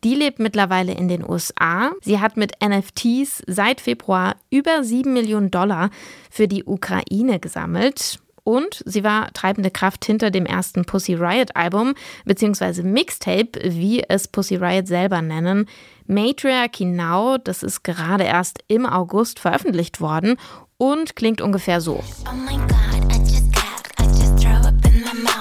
die 0.05 0.15
lebt 0.15 0.39
mittlerweile 0.39 0.93
in 0.93 1.09
den 1.09 1.29
USA. 1.29 1.91
Sie 2.01 2.21
hat 2.21 2.37
mit 2.37 2.53
NFTs 2.65 3.43
seit 3.47 3.81
Februar 3.81 4.37
über 4.49 4.81
7 4.81 5.11
Millionen 5.11 5.51
Dollar 5.51 5.89
für 6.31 6.47
die 6.47 6.63
Ukraine 6.63 7.41
gesammelt. 7.41 8.22
Und 8.43 8.83
sie 8.85 9.03
war 9.03 9.31
treibende 9.31 9.71
Kraft 9.71 10.03
hinter 10.05 10.29
dem 10.29 10.45
ersten 10.45 10.85
Pussy 10.85 11.13
Riot 11.13 11.55
Album, 11.55 11.93
beziehungsweise 12.25 12.83
Mixtape, 12.83 13.51
wie 13.63 14.03
es 14.03 14.27
Pussy 14.27 14.55
Riot 14.55 14.87
selber 14.87 15.21
nennen. 15.21 15.67
Matriarchy 16.07 16.85
Now, 16.85 17.37
das 17.37 17.63
ist 17.63 17.83
gerade 17.83 18.25
erst 18.25 18.59
im 18.67 18.85
August 18.85 19.39
veröffentlicht 19.39 20.01
worden 20.01 20.37
und 20.77 21.15
klingt 21.15 21.39
ungefähr 21.39 21.79
so. 21.79 22.03
Oh 22.29 22.35
my 22.35 22.57
God, 22.67 23.13
I 23.13 23.19
just 23.19 23.53
got, 23.53 23.87
I 23.99 24.05
just 24.07 24.43
throw 24.43 24.67
up 24.67 24.85
in 24.85 25.01
my 25.01 25.13
mouth. 25.23 25.33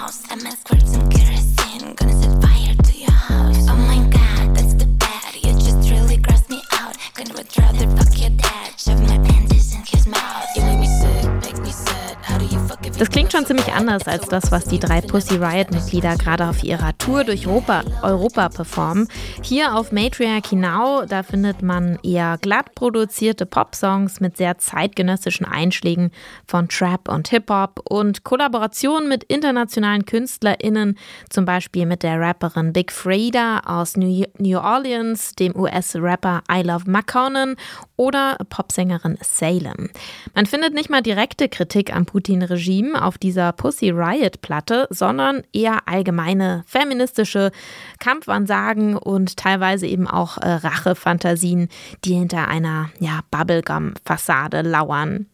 Das 13.03 13.11
klingt 13.11 13.33
schon 13.33 13.45
ziemlich 13.45 13.73
anders 13.73 14.07
als 14.07 14.29
das, 14.29 14.53
was 14.53 14.65
die 14.65 14.79
drei 14.79 15.01
Pussy 15.01 15.35
Riot-Mitglieder 15.35 16.15
gerade 16.15 16.49
auf 16.49 16.63
ihrer 16.63 16.97
Tour 16.99 17.25
durch 17.25 17.49
Europa, 17.49 17.83
Europa 18.01 18.49
performen. 18.49 19.09
Hier 19.43 19.75
auf 19.75 19.91
Matriarchy 19.91 20.55
Now, 20.55 21.05
da 21.05 21.25
findet 21.25 21.63
man 21.63 21.99
eher 22.05 22.39
glatt 22.41 22.77
produzierte 22.77 23.45
Pop-Songs 23.45 24.21
mit 24.21 24.37
sehr 24.37 24.57
zeitgenössischen 24.59 25.45
Einschlägen 25.45 26.13
von 26.47 26.69
Trap 26.69 27.09
und 27.09 27.27
Hip-Hop 27.27 27.81
und 27.91 28.23
Kollaborationen 28.23 29.09
mit 29.09 29.25
internationalen 29.25 30.07
KünstlerInnen, 30.07 30.97
zum 31.29 31.45
Beispiel 31.45 31.87
mit 31.87 32.05
der 32.05 32.21
Rapperin 32.21 32.73
Big 32.73 32.93
Freda 32.93 33.63
aus 33.67 33.97
New 33.97 34.59
Orleans, 34.59 35.35
dem 35.35 35.57
US-Rapper 35.57 36.45
I 36.49 36.63
Love 36.63 36.89
McConan 36.89 37.57
oder 38.03 38.37
Popsängerin 38.49 39.17
Salem. 39.23 39.89
Man 40.35 40.47
findet 40.47 40.75
nicht 40.75 40.91
mal 40.91 41.03
direkte 41.03 41.49
Kritik 41.49 41.95
am 41.95 42.05
Putin-Regime 42.05 43.01
auf 43.01 43.17
dieser 43.17 43.53
Pussy 43.53 43.91
Riot-Platte, 43.91 44.89
sondern 44.91 45.45
eher 45.53 45.87
allgemeine 45.87 46.65
feministische 46.67 47.53
Kampfansagen 48.01 48.97
und 48.97 49.37
teilweise 49.37 49.87
eben 49.87 50.09
auch 50.09 50.37
äh, 50.39 50.51
Rachefantasien, 50.51 51.69
die 52.05 52.15
hinter 52.15 52.49
einer 52.49 52.91
ja, 52.99 53.21
Bubblegum-Fassade 53.31 54.63
lauern. 54.63 55.27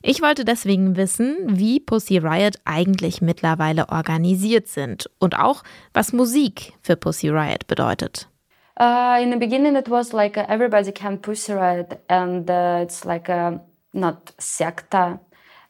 Ich 0.00 0.22
wollte 0.22 0.46
deswegen 0.46 0.96
wissen, 0.96 1.36
wie 1.46 1.78
Pussy 1.78 2.16
Riot 2.16 2.54
eigentlich 2.64 3.20
mittlerweile 3.20 3.90
organisiert 3.90 4.68
sind 4.68 5.10
und 5.18 5.38
auch, 5.38 5.62
was 5.92 6.14
Musik 6.14 6.72
für 6.80 6.96
Pussy 6.96 7.28
Riot 7.28 7.66
bedeutet. 7.66 8.28
Uh, 8.76 9.18
in 9.22 9.30
the 9.30 9.36
beginning, 9.36 9.76
it 9.76 9.88
was 9.88 10.12
like 10.12 10.36
uh, 10.36 10.46
everybody 10.48 10.90
can 10.90 11.18
push 11.18 11.48
right, 11.48 12.00
and 12.08 12.50
uh, 12.50 12.80
it's 12.82 13.04
like 13.04 13.28
a, 13.28 13.60
not 13.92 14.32
secta. 14.38 15.20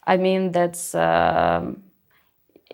I 0.07 0.17
mean, 0.17 0.51
that's 0.51 0.95
um, 0.95 1.83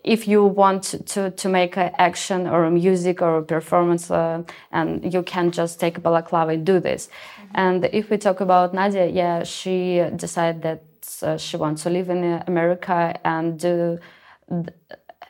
if 0.03 0.27
you 0.27 0.45
want 0.45 0.83
to 1.07 1.31
to 1.31 1.49
make 1.49 1.77
an 1.77 1.91
action 1.97 2.47
or 2.47 2.63
a 2.63 2.71
music 2.71 3.21
or 3.21 3.39
a 3.39 3.43
performance, 3.43 4.09
uh, 4.09 4.43
and 4.71 5.13
you 5.13 5.21
can 5.23 5.51
just 5.51 5.79
take 5.79 6.01
balaclava 6.01 6.51
and 6.51 6.65
do 6.65 6.79
this. 6.79 7.07
Mm-hmm. 7.07 7.51
And 7.55 7.89
if 7.91 8.09
we 8.09 8.17
talk 8.17 8.39
about 8.39 8.73
Nadia, 8.73 9.07
yeah, 9.07 9.43
she 9.43 10.01
decided 10.15 10.61
that 10.61 10.83
uh, 11.23 11.37
she 11.37 11.57
wants 11.57 11.83
to 11.83 11.89
live 11.89 12.09
in 12.09 12.41
America 12.47 13.19
and 13.25 13.59
do 13.59 13.99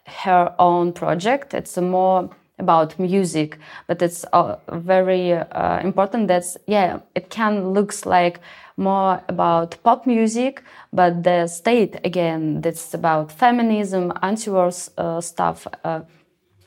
her 0.05 0.53
own 0.59 0.93
project. 0.93 1.53
It's 1.53 1.77
a 1.77 1.81
more 1.81 2.29
about 2.61 2.97
music, 2.99 3.57
but 3.87 4.01
it's 4.01 4.23
uh, 4.31 4.55
very 4.71 5.33
uh, 5.33 5.79
important 5.79 6.27
that 6.29 6.45
yeah, 6.67 6.99
it 7.15 7.29
can 7.29 7.73
looks 7.73 8.05
like 8.05 8.39
more 8.77 9.21
about 9.27 9.75
pop 9.83 10.07
music, 10.07 10.63
but 10.93 11.23
the 11.23 11.47
state 11.47 11.99
again, 12.05 12.61
that's 12.61 12.93
about 12.93 13.31
feminism, 13.31 14.13
anti-war 14.21 14.71
uh, 14.97 15.19
stuff, 15.19 15.67
uh, 15.83 16.01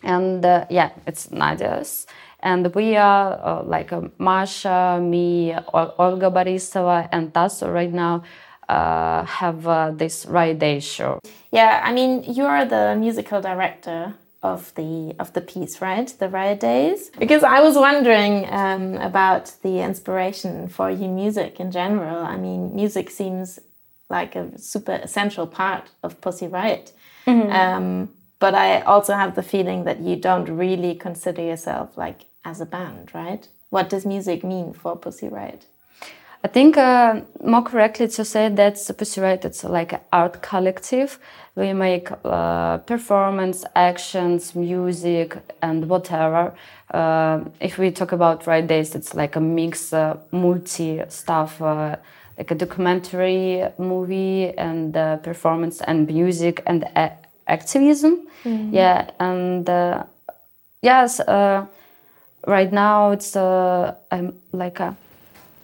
and 0.02 0.44
uh, 0.44 0.66
yeah, 0.68 0.90
it's 1.06 1.30
Nadia's. 1.30 2.06
And 2.40 2.74
we 2.74 2.96
are 2.96 3.40
uh, 3.42 3.62
like 3.62 3.90
Masha, 4.18 5.00
me, 5.00 5.54
Olga 5.72 6.30
Borisova, 6.30 7.08
and 7.10 7.32
Tasso 7.32 7.70
right 7.70 7.90
now 7.90 8.22
have 8.68 9.96
this 9.96 10.26
Riot 10.26 10.58
Day 10.58 10.80
show. 10.80 11.20
Yeah, 11.50 11.80
I 11.82 11.92
mean, 11.92 12.22
you 12.24 12.44
are 12.44 12.66
the 12.66 12.96
musical 12.98 13.40
director 13.40 14.14
of 14.44 14.74
the 14.74 15.16
of 15.18 15.32
the 15.32 15.40
piece, 15.40 15.80
right? 15.80 16.06
The 16.18 16.28
Riot 16.28 16.60
Days. 16.60 17.10
Because 17.18 17.42
I 17.42 17.60
was 17.62 17.76
wondering 17.76 18.46
um, 18.50 18.94
about 18.96 19.52
the 19.62 19.80
inspiration 19.80 20.68
for 20.68 20.90
your 20.90 21.08
music 21.08 21.58
in 21.58 21.72
general. 21.72 22.18
I 22.18 22.36
mean, 22.36 22.76
music 22.76 23.10
seems 23.10 23.58
like 24.10 24.36
a 24.36 24.56
super 24.58 25.00
essential 25.02 25.46
part 25.46 25.90
of 26.02 26.20
Pussy 26.20 26.46
Riot. 26.46 26.92
Mm 27.26 27.40
-hmm. 27.40 27.50
um, 27.62 28.08
but 28.38 28.54
I 28.54 28.82
also 28.82 29.12
have 29.12 29.32
the 29.32 29.42
feeling 29.42 29.84
that 29.84 29.98
you 29.98 30.16
don't 30.16 30.48
really 30.58 30.94
consider 30.94 31.42
yourself 31.42 31.96
like 31.96 32.26
as 32.42 32.60
a 32.60 32.66
band, 32.66 33.14
right? 33.14 33.48
What 33.70 33.90
does 33.90 34.04
music 34.04 34.42
mean 34.42 34.72
for 34.72 34.96
Pussy 34.96 35.28
Riot? 35.28 35.66
I 36.44 36.48
think 36.48 36.76
uh, 36.76 37.22
more 37.42 37.62
correctly 37.62 38.06
to 38.06 38.24
say 38.24 38.50
that 38.50 38.76
Riot 39.16 39.46
it's 39.46 39.64
like 39.64 39.94
an 39.94 40.00
art 40.12 40.42
collective. 40.42 41.18
We 41.56 41.72
make 41.72 42.10
uh, 42.22 42.78
performance, 42.78 43.64
actions, 43.74 44.54
music, 44.54 45.38
and 45.62 45.88
whatever. 45.88 46.52
Uh, 46.92 47.44
if 47.60 47.78
we 47.78 47.90
talk 47.90 48.12
about 48.12 48.46
Riot 48.46 48.66
Days, 48.66 48.94
it's 48.94 49.14
like 49.14 49.36
a 49.36 49.40
mix, 49.40 49.94
uh, 49.94 50.18
multi 50.32 51.00
stuff, 51.08 51.62
uh, 51.62 51.96
like 52.36 52.50
a 52.50 52.54
documentary 52.54 53.64
movie 53.78 54.52
and 54.58 54.94
uh, 54.94 55.16
performance 55.16 55.80
and 55.80 56.06
music 56.06 56.62
and 56.66 56.84
activism. 57.46 58.12
Mm 58.44 58.56
-hmm. 58.56 58.74
Yeah, 58.74 59.06
and 59.18 59.68
yes, 60.82 61.20
right 62.46 62.72
now 62.72 63.12
it's 63.12 63.34
I'm 64.10 64.32
like 64.52 64.82
a 64.82 64.94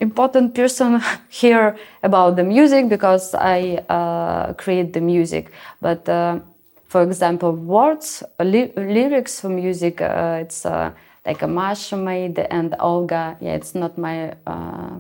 important 0.00 0.54
person 0.54 1.00
here 1.28 1.76
about 2.02 2.36
the 2.36 2.42
music 2.42 2.88
because 2.88 3.34
I 3.34 3.84
uh, 3.88 4.54
create 4.54 4.92
the 4.92 5.00
music. 5.00 5.52
But 5.80 6.08
uh, 6.08 6.40
for 6.88 7.02
example, 7.02 7.52
words, 7.52 8.22
li 8.40 8.72
lyrics 8.76 9.40
for 9.40 9.48
music, 9.48 10.00
uh, 10.00 10.38
it's 10.40 10.66
uh, 10.66 10.90
like 11.24 11.42
a 11.42 11.46
Masha 11.46 11.96
made 11.96 12.38
and 12.38 12.74
Olga. 12.80 13.36
Yeah, 13.40 13.54
it's 13.54 13.74
not 13.74 13.96
my 13.96 14.34
uh, 14.46 14.96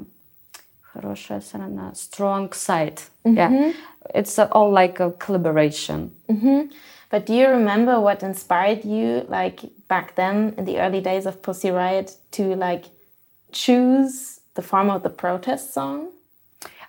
strong 1.92 2.52
side. 2.52 3.00
Mm 3.24 3.34
-hmm. 3.34 3.36
Yeah, 3.36 3.72
it's 4.14 4.38
uh, 4.38 4.46
all 4.50 4.72
like 4.82 5.02
a 5.02 5.10
collaboration. 5.18 6.10
Mm 6.26 6.40
-hmm. 6.40 6.70
But 7.10 7.26
do 7.26 7.32
you 7.32 7.50
remember 7.50 7.98
what 8.00 8.22
inspired 8.22 8.84
you, 8.84 9.26
like 9.28 9.68
back 9.88 10.14
then 10.14 10.52
in 10.56 10.64
the 10.64 10.78
early 10.78 11.00
days 11.00 11.26
of 11.26 11.40
Pussy 11.40 11.70
Riot, 11.70 12.18
to 12.30 12.42
like 12.42 12.88
choose 13.50 14.39
the 14.60 14.66
form 14.66 14.90
of 14.90 15.02
the 15.02 15.08
protest 15.10 15.72
song? 15.72 16.08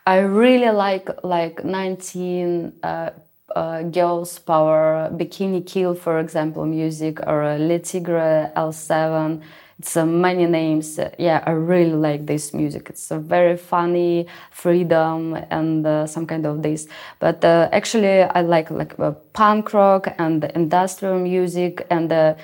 I 0.06 0.18
really 0.20 0.72
like 0.72 1.08
like 1.24 1.64
19 1.64 2.74
uh, 2.84 3.10
uh, 3.56 3.84
Girls 3.84 4.40
Power, 4.40 5.10
Bikini 5.14 5.66
Kill, 5.66 5.96
for 5.96 6.20
example, 6.20 6.66
music, 6.66 7.20
or 7.28 7.44
uh, 7.44 7.58
Le 7.58 7.80
Tigre 7.80 8.52
L7. 8.56 9.42
It's 9.80 9.96
uh, 9.98 10.06
many 10.06 10.46
names. 10.48 11.00
Yeah, 11.18 11.44
I 11.46 11.52
really 11.52 12.00
like 12.10 12.26
this 12.26 12.54
music. 12.54 12.90
It's 12.90 13.10
a 13.12 13.20
very 13.20 13.58
funny, 13.58 14.28
freedom, 14.52 15.38
and 15.50 15.86
uh, 15.88 16.08
some 16.08 16.26
kind 16.28 16.46
of 16.46 16.62
this. 16.62 16.88
But 17.20 17.44
uh, 17.46 17.70
actually, 17.72 18.24
I 18.38 18.42
like 18.42 18.70
like 18.70 19.00
uh, 19.00 19.12
punk 19.34 19.74
rock 19.74 20.14
and 20.18 20.44
industrial 20.56 21.20
music 21.20 21.88
and 21.90 22.12
uh, 22.12 22.36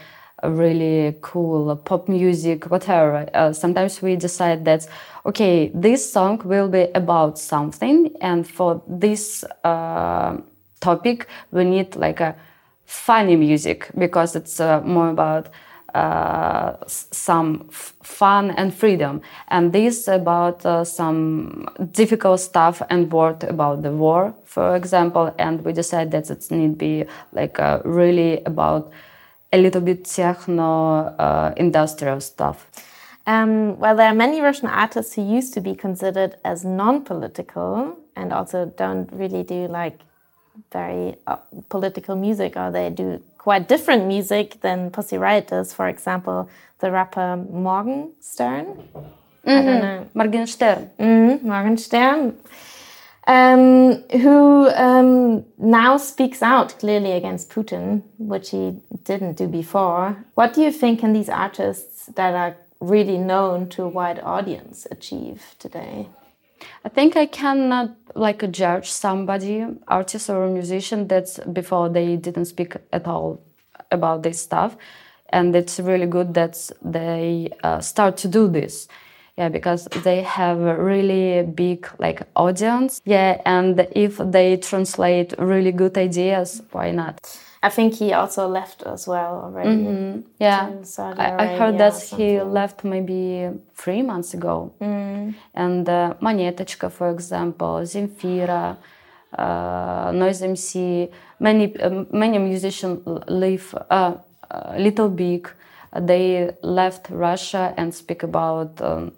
really 0.43 1.15
cool 1.21 1.75
pop 1.75 2.07
music, 2.07 2.69
whatever. 2.69 3.27
Uh, 3.33 3.53
sometimes 3.53 4.01
we 4.01 4.15
decide 4.15 4.65
that, 4.65 4.87
okay, 5.25 5.71
this 5.73 6.11
song 6.11 6.41
will 6.45 6.69
be 6.69 6.87
about 6.93 7.39
something, 7.39 8.15
and 8.21 8.47
for 8.47 8.81
this 8.87 9.43
uh, 9.63 10.37
topic, 10.79 11.27
we 11.51 11.63
need 11.63 11.95
like 11.95 12.19
a 12.19 12.35
funny 12.85 13.35
music 13.35 13.89
because 13.97 14.35
it's 14.35 14.59
uh, 14.59 14.79
more 14.81 15.09
about 15.09 15.49
uh, 15.95 16.75
some 16.87 17.67
fun 17.69 18.51
and 18.51 18.73
freedom, 18.73 19.21
and 19.47 19.73
this 19.73 20.07
about 20.07 20.63
uh, 20.65 20.83
some 20.83 21.67
difficult 21.91 22.39
stuff 22.39 22.81
and 22.89 23.11
word 23.11 23.43
about 23.43 23.81
the 23.81 23.91
war, 23.91 24.33
for 24.43 24.75
example. 24.75 25.33
And 25.39 25.65
we 25.65 25.73
decide 25.73 26.11
that 26.11 26.29
it 26.29 26.51
need 26.51 26.77
be 26.77 27.05
like 27.33 27.59
uh, 27.59 27.79
really 27.83 28.43
about 28.45 28.91
a 29.51 29.57
little 29.57 29.81
bit 29.81 30.05
techno 30.05 31.15
uh, 31.17 31.53
industrial 31.57 32.21
stuff. 32.21 32.67
Um, 33.25 33.77
well, 33.77 33.95
there 33.95 34.07
are 34.07 34.15
many 34.15 34.41
Russian 34.41 34.69
artists 34.69 35.15
who 35.15 35.21
used 35.21 35.53
to 35.53 35.61
be 35.61 35.75
considered 35.75 36.37
as 36.45 36.63
non-political 36.63 37.97
and 38.15 38.31
also 38.31 38.65
don't 38.77 39.11
really 39.11 39.43
do 39.43 39.67
like 39.67 39.99
very 40.71 41.15
uh, 41.27 41.37
political 41.69 42.15
music, 42.15 42.55
or 42.55 42.71
they 42.71 42.89
do 42.89 43.21
quite 43.37 43.67
different 43.67 44.05
music 44.07 44.59
than 44.61 44.91
Pussy 44.91 45.17
Riot 45.17 45.49
does. 45.49 45.73
For 45.73 45.87
example, 45.87 46.49
the 46.79 46.91
rapper 46.91 47.37
Morgenstern. 47.37 48.65
Mm 48.65 48.73
-hmm. 49.43 49.49
I 49.49 49.53
don't 49.53 49.65
mm-hmm. 49.65 49.81
know. 49.81 50.07
Morgenstern. 50.13 50.89
Mm 50.97 51.07
-hmm. 51.07 51.41
Morgenstern 51.43 52.33
um, 53.27 54.03
who 54.21 54.69
um, 54.69 55.45
now 55.57 55.97
speaks 55.97 56.41
out 56.41 56.79
clearly 56.79 57.11
against 57.11 57.49
Putin, 57.49 58.01
which 58.17 58.51
he 58.51 58.79
didn't 59.03 59.37
do 59.37 59.47
before. 59.47 60.25
What 60.35 60.53
do 60.53 60.61
you 60.61 60.71
think 60.71 61.01
can 61.01 61.13
these 61.13 61.29
artists 61.29 62.05
that 62.15 62.33
are 62.33 62.55
really 62.79 63.17
known 63.17 63.67
to 63.69 63.83
a 63.83 63.89
wide 63.89 64.19
audience 64.19 64.87
achieve 64.89 65.55
today? 65.59 66.07
I 66.85 66.89
think 66.89 67.17
I 67.17 67.25
cannot 67.25 67.95
like 68.15 68.49
judge 68.51 68.89
somebody, 68.89 69.65
artist 69.87 70.29
or 70.29 70.47
musician, 70.47 71.07
that's 71.07 71.37
before 71.39 71.89
they 71.89 72.15
didn't 72.15 72.45
speak 72.45 72.75
at 72.93 73.05
all 73.05 73.41
about 73.91 74.23
this 74.23 74.41
stuff, 74.41 74.77
and 75.29 75.53
it's 75.55 75.79
really 75.79 76.05
good 76.07 76.33
that 76.33 76.71
they 76.81 77.51
uh, 77.61 77.81
start 77.81 78.15
to 78.17 78.27
do 78.29 78.47
this 78.47 78.87
yeah 79.37 79.49
because 79.49 79.85
they 80.03 80.21
have 80.21 80.59
a 80.59 80.75
really 80.75 81.43
big 81.43 81.87
like 81.99 82.23
audience 82.35 83.01
yeah 83.05 83.41
and 83.45 83.87
if 83.91 84.17
they 84.17 84.57
translate 84.57 85.33
really 85.37 85.71
good 85.71 85.97
ideas 85.97 86.61
why 86.71 86.91
not 86.91 87.19
I 87.63 87.69
think 87.69 87.95
he 87.95 88.13
also 88.13 88.47
left 88.47 88.83
as 88.83 89.07
well 89.07 89.41
already. 89.43 89.69
Mm 89.69 89.87
-hmm. 89.87 90.23
Yeah, 90.39 90.69
I, 91.17 91.45
I, 91.45 91.57
heard 91.57 91.77
that 91.77 91.93
he 92.17 92.43
left 92.43 92.83
maybe 92.83 93.51
three 93.75 94.03
months 94.03 94.35
ago. 94.35 94.71
Mm. 94.79 95.33
And 95.53 95.89
uh, 95.89 96.89
for 96.89 97.09
example, 97.09 97.85
Zemfira, 97.85 98.77
uh, 99.37 100.11
Noise 100.13 100.45
MC, 100.45 101.09
many 101.39 101.73
uh, 101.83 102.05
many 102.11 102.37
musicians 102.39 102.99
leave. 103.27 103.73
Uh, 103.91 104.13
uh, 104.51 104.77
Little 104.77 105.09
Big, 105.09 105.49
they 106.05 106.51
left 106.61 107.09
Russia 107.09 107.73
and 107.77 107.93
speak 107.93 108.23
about. 108.23 108.81
Um, 108.81 109.11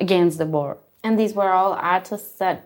against 0.00 0.38
the 0.38 0.46
war. 0.50 0.76
And 1.02 1.18
these 1.18 1.34
were 1.34 1.52
all 1.52 1.72
artists 1.74 2.38
that 2.38 2.58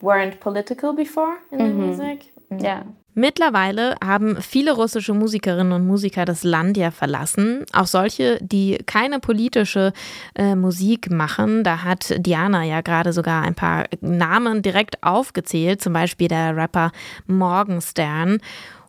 weren't 0.00 0.40
political 0.40 0.94
before 0.94 1.36
in 1.50 1.58
the 1.58 1.64
Mhm. 1.64 1.86
music? 1.86 2.32
Yeah. 2.60 2.82
Mittlerweile 3.16 3.94
haben 4.04 4.40
viele 4.42 4.72
russische 4.72 5.14
Musikerinnen 5.14 5.72
und 5.72 5.86
Musiker 5.86 6.24
das 6.24 6.42
Land 6.42 6.76
ja 6.76 6.90
verlassen, 6.90 7.64
auch 7.72 7.86
solche, 7.86 8.38
die 8.42 8.78
keine 8.86 9.20
politische 9.20 9.92
äh, 10.34 10.56
Musik 10.56 11.10
machen. 11.10 11.62
Da 11.62 11.84
hat 11.84 12.12
Diana 12.18 12.64
ja 12.64 12.80
gerade 12.80 13.12
sogar 13.12 13.42
ein 13.42 13.54
paar 13.54 13.84
Namen 14.00 14.62
direkt 14.62 15.02
aufgezählt, 15.04 15.80
zum 15.80 15.92
Beispiel 15.92 16.26
der 16.28 16.56
Rapper 16.56 16.90
Morgenstern. 17.26 18.38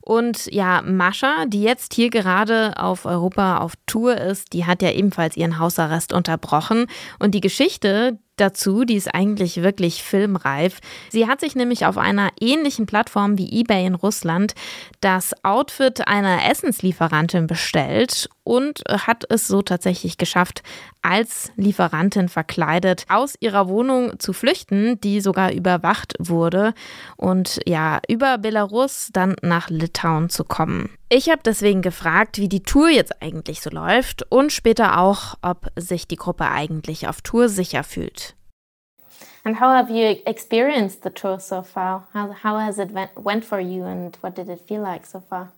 Und 0.05 0.45
ja, 0.53 0.83
Mascha, 0.83 1.45
die 1.47 1.63
jetzt 1.63 1.95
hier 1.95 2.11
gerade 2.11 2.73
auf 2.77 3.05
Europa 3.05 3.57
auf 3.57 3.73
Tour 3.87 4.15
ist, 4.15 4.53
die 4.53 4.65
hat 4.65 4.83
ja 4.83 4.91
ebenfalls 4.91 5.35
ihren 5.35 5.57
Hausarrest 5.57 6.13
unterbrochen. 6.13 6.85
Und 7.17 7.33
die 7.33 7.41
Geschichte 7.41 8.19
dazu, 8.35 8.85
die 8.85 8.97
ist 8.97 9.13
eigentlich 9.15 9.63
wirklich 9.63 10.03
filmreif. 10.03 10.79
Sie 11.09 11.27
hat 11.27 11.39
sich 11.39 11.55
nämlich 11.55 11.87
auf 11.87 11.97
einer 11.97 12.29
ähnlichen 12.39 12.85
Plattform 12.85 13.39
wie 13.39 13.61
eBay 13.61 13.87
in 13.87 13.95
Russland 13.95 14.53
das 15.01 15.33
Outfit 15.43 16.07
einer 16.07 16.47
Essenslieferantin 16.51 17.47
bestellt 17.47 18.29
und 18.45 18.81
hat 18.89 19.25
es 19.29 19.47
so 19.47 19.61
tatsächlich 19.61 20.17
geschafft, 20.17 20.63
als 21.01 21.51
Lieferantin 21.57 22.29
verkleidet 22.29 23.05
aus 23.09 23.35
ihrer 23.41 23.67
Wohnung 23.67 24.17
zu 24.19 24.31
flüchten, 24.31 25.01
die 25.01 25.19
sogar 25.19 25.51
überwacht 25.51 26.13
wurde 26.19 26.73
und 27.17 27.59
ja, 27.65 27.99
über 28.07 28.37
Belarus 28.37 29.09
dann 29.11 29.35
nach 29.41 29.69
Litauen 29.69 30.29
zu 30.29 30.45
kommen. 30.45 30.89
Ich 31.09 31.29
habe 31.29 31.41
deswegen 31.43 31.81
gefragt, 31.81 32.37
wie 32.37 32.49
die 32.49 32.63
Tour 32.63 32.89
jetzt 32.89 33.21
eigentlich 33.21 33.61
so 33.61 33.69
läuft 33.69 34.31
und 34.31 34.51
später 34.51 34.99
auch, 34.99 35.35
ob 35.41 35.67
sich 35.75 36.07
die 36.07 36.15
Gruppe 36.15 36.49
eigentlich 36.49 37.07
auf 37.07 37.21
Tour 37.21 37.49
sicher 37.49 37.83
fühlt. 37.83 38.35
And 39.43 39.59
how 39.59 39.67
have 39.67 39.91
you 39.91 40.17
experienced 40.25 41.03
the 41.03 41.11
tour 41.11 41.39
so 41.39 41.61
far? 41.61 42.07
How, 42.13 42.31
how 42.31 42.59
has 42.59 42.79
it 42.79 42.93
went, 42.93 43.11
went 43.15 43.45
for 43.45 43.59
you 43.59 43.83
and 43.83 44.17
what 44.21 44.35
did 44.35 44.49
it 44.49 44.61
feel 44.67 44.81
like 44.81 45.05
so 45.05 45.19
far? 45.19 45.51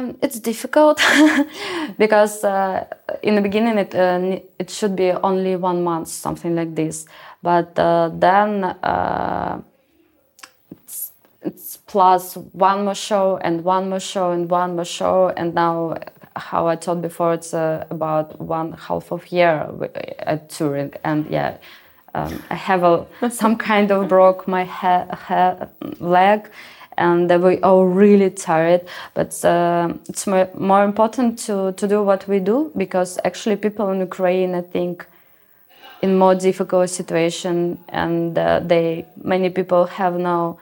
Um, 0.00 0.16
it's 0.22 0.40
difficult 0.40 1.00
because 1.98 2.44
uh, 2.44 2.86
in 3.22 3.34
the 3.34 3.42
beginning 3.42 3.78
it 3.78 3.94
uh, 3.94 4.40
it 4.58 4.70
should 4.70 4.96
be 4.96 5.10
only 5.12 5.56
one 5.56 5.82
month, 5.82 6.08
something 6.08 6.54
like 6.54 6.74
this. 6.74 7.06
But 7.42 7.78
uh, 7.78 8.10
then 8.14 8.64
uh, 8.64 9.60
it's, 10.70 11.12
it's 11.42 11.76
plus 11.76 12.36
one 12.52 12.84
more 12.84 12.94
show 12.94 13.38
and 13.38 13.64
one 13.64 13.90
more 13.90 14.00
show 14.00 14.30
and 14.32 14.50
one 14.50 14.76
more 14.76 14.84
show, 14.84 15.28
and 15.36 15.54
now, 15.54 15.98
how 16.36 16.66
I 16.66 16.76
told 16.76 17.02
before, 17.02 17.34
it's 17.34 17.52
uh, 17.52 17.84
about 17.90 18.40
one 18.40 18.72
half 18.72 19.12
of 19.12 19.30
year 19.32 19.68
at 20.20 20.48
touring, 20.50 20.94
and 21.04 21.26
yeah. 21.30 21.56
Um, 22.12 22.42
I 22.50 22.56
have 22.56 22.82
a, 22.82 23.06
some 23.30 23.56
kind 23.56 23.92
of 23.92 24.08
broke 24.08 24.48
my 24.48 24.64
leg, 26.00 26.50
and 27.00 27.30
we 27.42 27.60
are 27.62 27.84
really 27.86 28.30
tired. 28.30 28.86
But 29.14 29.44
uh, 29.44 29.94
it's 30.08 30.26
more, 30.26 30.84
important 30.84 31.38
to, 31.46 31.72
to 31.72 31.88
do 31.88 32.02
what 32.02 32.28
we 32.28 32.38
do 32.38 32.70
because 32.76 33.18
actually 33.24 33.56
people 33.56 33.90
in 33.90 34.00
Ukraine, 34.00 34.54
I 34.54 34.60
think, 34.60 35.06
in 36.02 36.18
more 36.18 36.34
difficult 36.34 36.90
situation, 36.90 37.78
and 37.88 38.38
uh, 38.38 38.60
they 38.60 39.06
many 39.22 39.50
people 39.50 39.84
have 39.86 40.14
now 40.16 40.58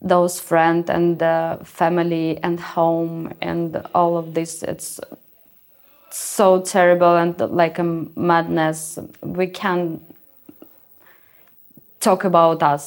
those 0.00 0.38
friends 0.38 0.88
and 0.90 1.20
uh, 1.20 1.56
family 1.64 2.38
and 2.42 2.60
home 2.60 3.34
and 3.40 3.82
all 3.94 4.16
of 4.16 4.34
this. 4.34 4.62
It's 4.62 5.00
so 6.10 6.60
terrible 6.62 7.16
and 7.16 7.38
like 7.40 7.78
a 7.80 7.84
madness. 7.84 8.98
We 9.22 9.48
can 9.48 10.00
talk 12.08 12.22
about 12.32 12.60
us 12.74 12.84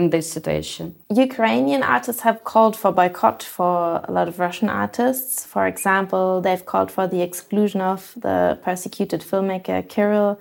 in 0.00 0.04
this 0.14 0.26
situation. 0.36 0.84
Ukrainian 1.28 1.82
artists 1.96 2.22
have 2.28 2.38
called 2.52 2.74
for 2.80 2.90
boycott 3.00 3.40
for 3.56 3.76
a 4.08 4.12
lot 4.16 4.26
of 4.30 4.34
Russian 4.46 4.68
artists. 4.84 5.32
For 5.52 5.64
example, 5.72 6.26
they've 6.44 6.66
called 6.72 6.90
for 6.96 7.06
the 7.14 7.22
exclusion 7.28 7.80
of 7.92 8.00
the 8.26 8.38
persecuted 8.66 9.20
filmmaker 9.30 9.78
Kirill 9.94 10.32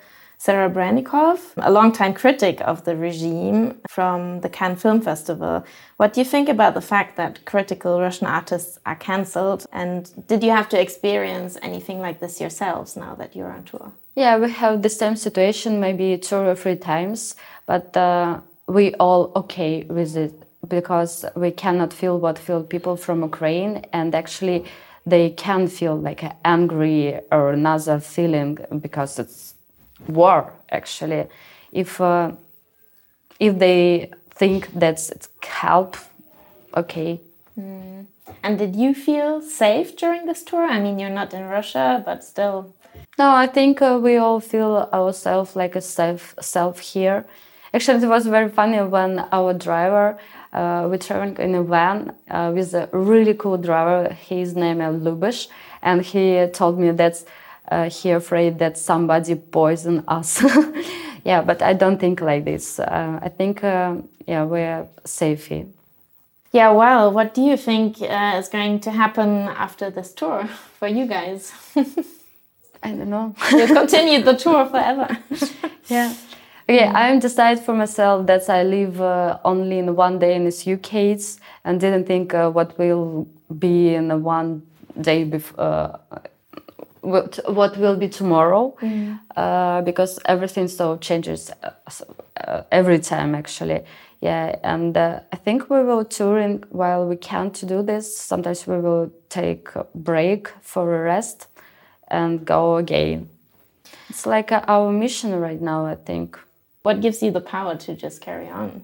Serebrennikov, 0.45 1.37
a 1.69 1.71
longtime 1.77 2.13
critic 2.23 2.55
of 2.71 2.77
the 2.87 2.95
regime 3.07 3.61
from 3.97 4.19
the 4.43 4.51
Cannes 4.57 4.79
Film 4.83 4.99
Festival. 5.09 5.55
What 5.99 6.09
do 6.13 6.17
you 6.21 6.27
think 6.33 6.47
about 6.55 6.73
the 6.73 6.87
fact 6.93 7.11
that 7.21 7.45
critical 7.51 7.93
Russian 8.05 8.27
artists 8.39 8.73
are 8.89 8.99
cancelled? 9.09 9.61
And 9.83 9.99
did 10.31 10.39
you 10.45 10.51
have 10.59 10.69
to 10.73 10.77
experience 10.85 11.53
anything 11.69 11.99
like 12.05 12.17
this 12.19 12.41
yourselves 12.43 12.89
now 13.03 13.15
that 13.19 13.35
you're 13.35 13.53
on 13.57 13.63
tour? 13.71 13.89
Yeah, 14.15 14.37
we 14.37 14.51
have 14.51 14.81
the 14.81 14.89
same 14.89 15.15
situation 15.15 15.79
maybe 15.79 16.17
two 16.17 16.35
or 16.35 16.55
three 16.55 16.75
times, 16.75 17.35
but 17.65 17.97
uh, 17.97 18.41
we 18.67 18.93
all 18.95 19.31
okay 19.35 19.83
with 19.83 20.15
it 20.15 20.33
because 20.67 21.25
we 21.35 21.51
cannot 21.51 21.91
feel 21.93 22.19
what 22.19 22.37
feel 22.37 22.63
people 22.63 22.95
from 22.95 23.23
Ukraine, 23.23 23.85
and 23.91 24.13
actually 24.13 24.65
they 25.05 25.31
can 25.31 25.67
feel 25.67 25.95
like 25.97 26.23
angry 26.45 27.19
or 27.31 27.51
another 27.51 27.99
feeling 27.99 28.59
because 28.79 29.19
it's 29.19 29.55
war. 30.07 30.53
Actually, 30.69 31.25
if 31.71 31.99
uh, 31.99 32.31
if 33.39 33.57
they 33.57 34.11
think 34.29 34.69
that's 34.73 35.09
it's 35.09 35.29
help, 35.41 35.97
okay. 36.77 37.19
Mm. 37.59 38.05
And 38.43 38.57
did 38.57 38.75
you 38.75 38.93
feel 38.93 39.41
safe 39.41 39.97
during 39.97 40.25
this 40.25 40.43
tour? 40.43 40.65
I 40.65 40.79
mean, 40.79 40.99
you're 40.99 41.09
not 41.09 41.33
in 41.33 41.45
Russia, 41.45 42.01
but 42.05 42.23
still. 42.23 42.73
No, 43.17 43.29
I 43.29 43.47
think 43.47 43.81
uh, 43.81 43.99
we 44.01 44.17
all 44.17 44.39
feel 44.39 44.89
ourselves 44.91 45.55
like 45.55 45.75
a 45.75 45.81
self 45.81 46.35
self 46.41 46.79
here. 46.79 47.25
Actually, 47.73 48.03
it 48.03 48.07
was 48.07 48.27
very 48.27 48.49
funny 48.49 48.79
when 48.81 49.19
our 49.31 49.53
driver, 49.53 50.17
uh, 50.51 50.87
we 50.89 50.97
traveling 50.97 51.37
in 51.37 51.55
a 51.55 51.63
van 51.63 52.13
uh, 52.29 52.51
with 52.53 52.73
a 52.73 52.87
really 52.91 53.33
cool 53.33 53.57
driver. 53.57 54.13
His 54.13 54.55
name 54.55 54.81
is 54.81 55.01
Lubish, 55.01 55.47
and 55.81 56.01
he 56.01 56.47
told 56.53 56.79
me 56.79 56.91
that 56.91 57.23
uh, 57.71 57.89
he 57.89 58.11
afraid 58.11 58.59
that 58.59 58.77
somebody 58.77 59.35
poison 59.35 60.03
us. 60.07 60.43
yeah, 61.23 61.41
but 61.41 61.61
I 61.61 61.73
don't 61.73 61.99
think 61.99 62.21
like 62.21 62.45
this. 62.45 62.79
Uh, 62.79 63.19
I 63.21 63.29
think 63.29 63.63
uh, 63.63 63.95
yeah 64.27 64.43
we're 64.43 64.87
safe 65.05 65.47
here. 65.47 65.65
Yeah, 66.51 66.69
well, 66.71 67.11
what 67.11 67.33
do 67.33 67.41
you 67.41 67.57
think 67.57 67.99
uh, 67.99 68.35
is 68.37 68.47
going 68.47 68.79
to 68.81 68.91
happen 68.91 69.47
after 69.49 69.89
this 69.89 70.13
tour 70.13 70.47
for 70.77 70.87
you 70.87 71.07
guys? 71.07 71.51
I 72.83 72.91
don't 72.91 73.09
know. 73.09 73.33
you 73.51 73.67
continue 73.67 74.21
the 74.21 74.33
tour 74.33 74.65
forever. 74.65 75.17
yeah. 75.87 76.13
Okay. 76.69 76.85
I'm 76.85 77.19
decided 77.19 77.63
for 77.63 77.73
myself 77.73 78.25
that 78.27 78.49
I 78.49 78.63
live 78.63 79.01
uh, 79.01 79.39
only 79.43 79.79
in 79.79 79.95
one 79.95 80.19
day 80.19 80.35
in 80.35 80.43
this 80.45 80.67
UK 80.67 81.19
and 81.65 81.79
didn't 81.79 82.05
think 82.05 82.33
uh, 82.33 82.49
what 82.49 82.77
will 82.77 83.27
be 83.57 83.95
in 83.95 84.23
one 84.23 84.63
day 84.99 85.23
before. 85.23 85.99
What, 87.01 87.37
what 87.49 87.75
will 87.75 87.97
be 87.97 88.07
tomorrow 88.07 88.77
mm. 88.81 89.83
because 89.83 90.19
everything 90.23 90.69
so 90.69 90.95
changes 90.95 91.51
uh, 92.37 92.61
every 92.71 92.99
time 92.99 93.35
actually 93.35 93.81
yeah 94.21 94.55
and 94.63 94.95
uh, 94.95 95.19
i 95.33 95.35
think 95.35 95.69
we 95.69 95.83
will 95.83 96.05
touring 96.05 96.63
while 96.69 97.05
we 97.05 97.17
can 97.17 97.51
to 97.51 97.65
do 97.65 97.83
this 97.83 98.17
sometimes 98.17 98.65
we 98.65 98.79
will 98.79 99.11
take 99.27 99.75
a 99.75 99.85
break 99.93 100.47
for 100.61 100.95
a 100.95 101.03
rest 101.03 101.47
and 102.13 102.45
go 102.45 102.77
again. 102.77 103.29
It's 104.09 104.25
like 104.25 104.51
uh, 104.51 104.63
our 104.67 104.91
mission 104.91 105.35
right 105.35 105.61
now 105.61 105.85
i 105.85 105.95
think. 105.95 106.39
What 106.83 107.01
gives 107.01 107.23
you 107.23 107.31
the 107.31 107.41
power 107.41 107.75
to 107.77 107.95
just 107.95 108.21
carry 108.21 108.49
on? 108.49 108.83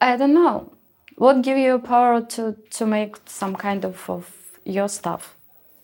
I 0.00 0.16
don't 0.16 0.34
know. 0.34 0.72
What 1.16 1.42
gives 1.42 1.60
you 1.60 1.78
power 1.78 2.20
to 2.34 2.56
to 2.78 2.86
make 2.86 3.16
some 3.26 3.54
kind 3.56 3.84
of, 3.84 3.96
of 4.08 4.24
your 4.64 4.88
stuff? 4.88 5.34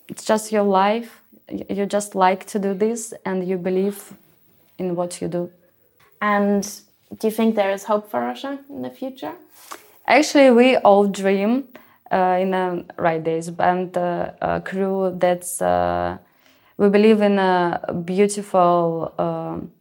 It's 0.09 0.23
just 0.23 0.51
your 0.51 0.63
life. 0.63 1.21
You 1.69 1.85
just 1.85 2.15
like 2.15 2.45
to 2.53 2.59
do 2.59 2.73
this 2.73 3.13
and 3.25 3.47
you 3.49 3.57
believe 3.57 4.13
in 4.77 4.95
what 4.95 5.21
you 5.21 5.27
do. 5.27 5.49
And 6.21 6.63
do 7.19 7.27
you 7.27 7.33
think 7.33 7.55
there 7.55 7.71
is 7.71 7.83
hope 7.83 8.09
for 8.11 8.19
Russia 8.19 8.59
in 8.69 8.81
the 8.81 8.89
future? 8.89 9.33
Actually, 10.05 10.51
we 10.51 10.77
all 10.77 11.07
dream 11.07 11.67
uh, 12.11 12.37
in 12.39 12.53
a 12.53 12.83
right 12.97 13.23
days 13.23 13.49
band 13.49 13.97
uh, 13.97 14.31
a 14.41 14.61
crew 14.61 15.13
that's 15.17 15.61
uh, 15.61 16.17
we 16.77 16.89
believe 16.89 17.21
in 17.21 17.39
a 17.39 17.93
beautiful 18.05 19.11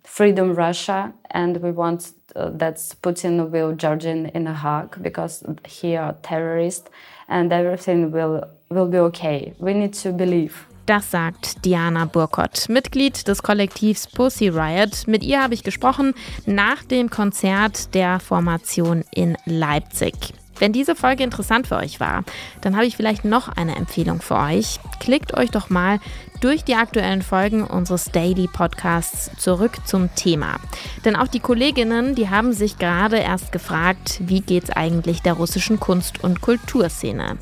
freedom 0.04 0.54
Russia, 0.54 1.12
and 1.30 1.58
we 1.58 1.70
want 1.70 2.12
that 2.34 2.76
Putin 3.02 3.50
will 3.50 3.74
Georgian 3.74 4.26
in 4.26 4.46
a 4.46 4.54
hug 4.54 5.02
because 5.02 5.44
he 5.66 5.94
are 5.96 6.14
terrorists, 6.22 6.88
and 7.28 7.52
everything 7.52 8.10
will 8.10 8.44
will 8.70 8.88
be 8.88 8.98
okay. 8.98 9.52
We 9.58 9.74
need 9.74 9.92
to 10.02 10.12
believe. 10.12 10.66
Das 10.86 11.10
sagt 11.10 11.64
Diana 11.64 12.04
Burkott, 12.04 12.68
Mitglied 12.68 13.26
des 13.26 13.42
Kollektivs 13.42 14.06
Pussy 14.06 14.48
Riot. 14.48 15.08
Mit 15.08 15.24
ihr 15.24 15.42
habe 15.42 15.52
ich 15.52 15.64
gesprochen 15.64 16.14
nach 16.46 16.84
dem 16.84 17.10
Konzert 17.10 17.92
der 17.92 18.20
Formation 18.20 19.04
in 19.12 19.36
Leipzig. 19.46 20.14
Wenn 20.58 20.72
diese 20.72 20.96
Folge 20.96 21.22
interessant 21.22 21.66
für 21.66 21.76
euch 21.76 22.00
war, 22.00 22.24
dann 22.62 22.76
habe 22.76 22.86
ich 22.86 22.96
vielleicht 22.96 23.24
noch 23.24 23.48
eine 23.48 23.76
Empfehlung 23.76 24.20
für 24.20 24.36
euch. 24.36 24.80
Klickt 25.00 25.36
euch 25.36 25.50
doch 25.50 25.70
mal 25.70 26.00
durch 26.40 26.64
die 26.64 26.74
aktuellen 26.74 27.22
Folgen 27.22 27.64
unseres 27.64 28.06
Daily 28.06 28.48
Podcasts 28.48 29.30
zurück 29.38 29.72
zum 29.84 30.14
Thema. 30.14 30.56
Denn 31.04 31.16
auch 31.16 31.28
die 31.28 31.40
Kolleginnen, 31.40 32.14
die 32.14 32.30
haben 32.30 32.52
sich 32.52 32.78
gerade 32.78 33.18
erst 33.18 33.52
gefragt, 33.52 34.20
wie 34.20 34.40
geht's 34.40 34.70
eigentlich 34.70 35.22
der 35.22 35.34
russischen 35.34 35.80
Kunst- 35.80 36.22
und 36.22 36.40
Kulturszene? 36.40 37.38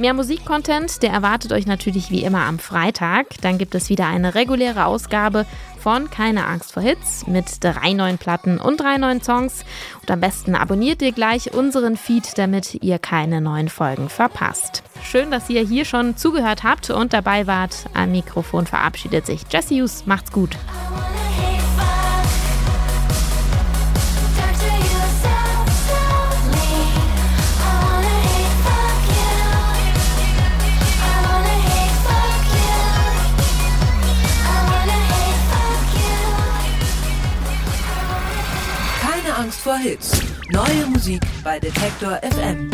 Mehr 0.00 0.14
Musikcontent, 0.14 1.02
der 1.02 1.10
erwartet 1.10 1.52
euch 1.52 1.66
natürlich 1.66 2.12
wie 2.12 2.22
immer 2.22 2.42
am 2.42 2.60
Freitag. 2.60 3.26
Dann 3.40 3.58
gibt 3.58 3.74
es 3.74 3.88
wieder 3.88 4.06
eine 4.06 4.36
reguläre 4.36 4.86
Ausgabe 4.86 5.44
von 5.78 6.10
Keine 6.10 6.46
Angst 6.46 6.72
vor 6.72 6.82
Hits 6.82 7.26
mit 7.26 7.62
drei 7.62 7.92
neuen 7.92 8.18
Platten 8.18 8.58
und 8.58 8.80
drei 8.80 8.98
neuen 8.98 9.22
Songs. 9.22 9.64
Und 10.00 10.10
am 10.10 10.20
besten 10.20 10.54
abonniert 10.54 11.00
ihr 11.02 11.12
gleich 11.12 11.54
unseren 11.54 11.96
Feed, 11.96 12.36
damit 12.36 12.82
ihr 12.82 12.98
keine 12.98 13.40
neuen 13.40 13.68
Folgen 13.68 14.08
verpasst. 14.08 14.82
Schön, 15.02 15.30
dass 15.30 15.48
ihr 15.48 15.62
hier 15.62 15.84
schon 15.84 16.16
zugehört 16.16 16.64
habt 16.64 16.90
und 16.90 17.12
dabei 17.12 17.46
wart. 17.46 17.86
Am 17.94 18.12
Mikrofon 18.12 18.66
verabschiedet 18.66 19.26
sich 19.26 19.42
Jesse 19.50 19.76
Hughes. 19.76 20.06
Macht's 20.06 20.32
gut. 20.32 20.56
Angst 39.58 39.64
vor 39.64 39.76
Hits. 39.76 40.12
Neue 40.50 40.86
Musik 40.86 41.20
bei 41.42 41.58
Detektor 41.58 42.20
FM. 42.22 42.70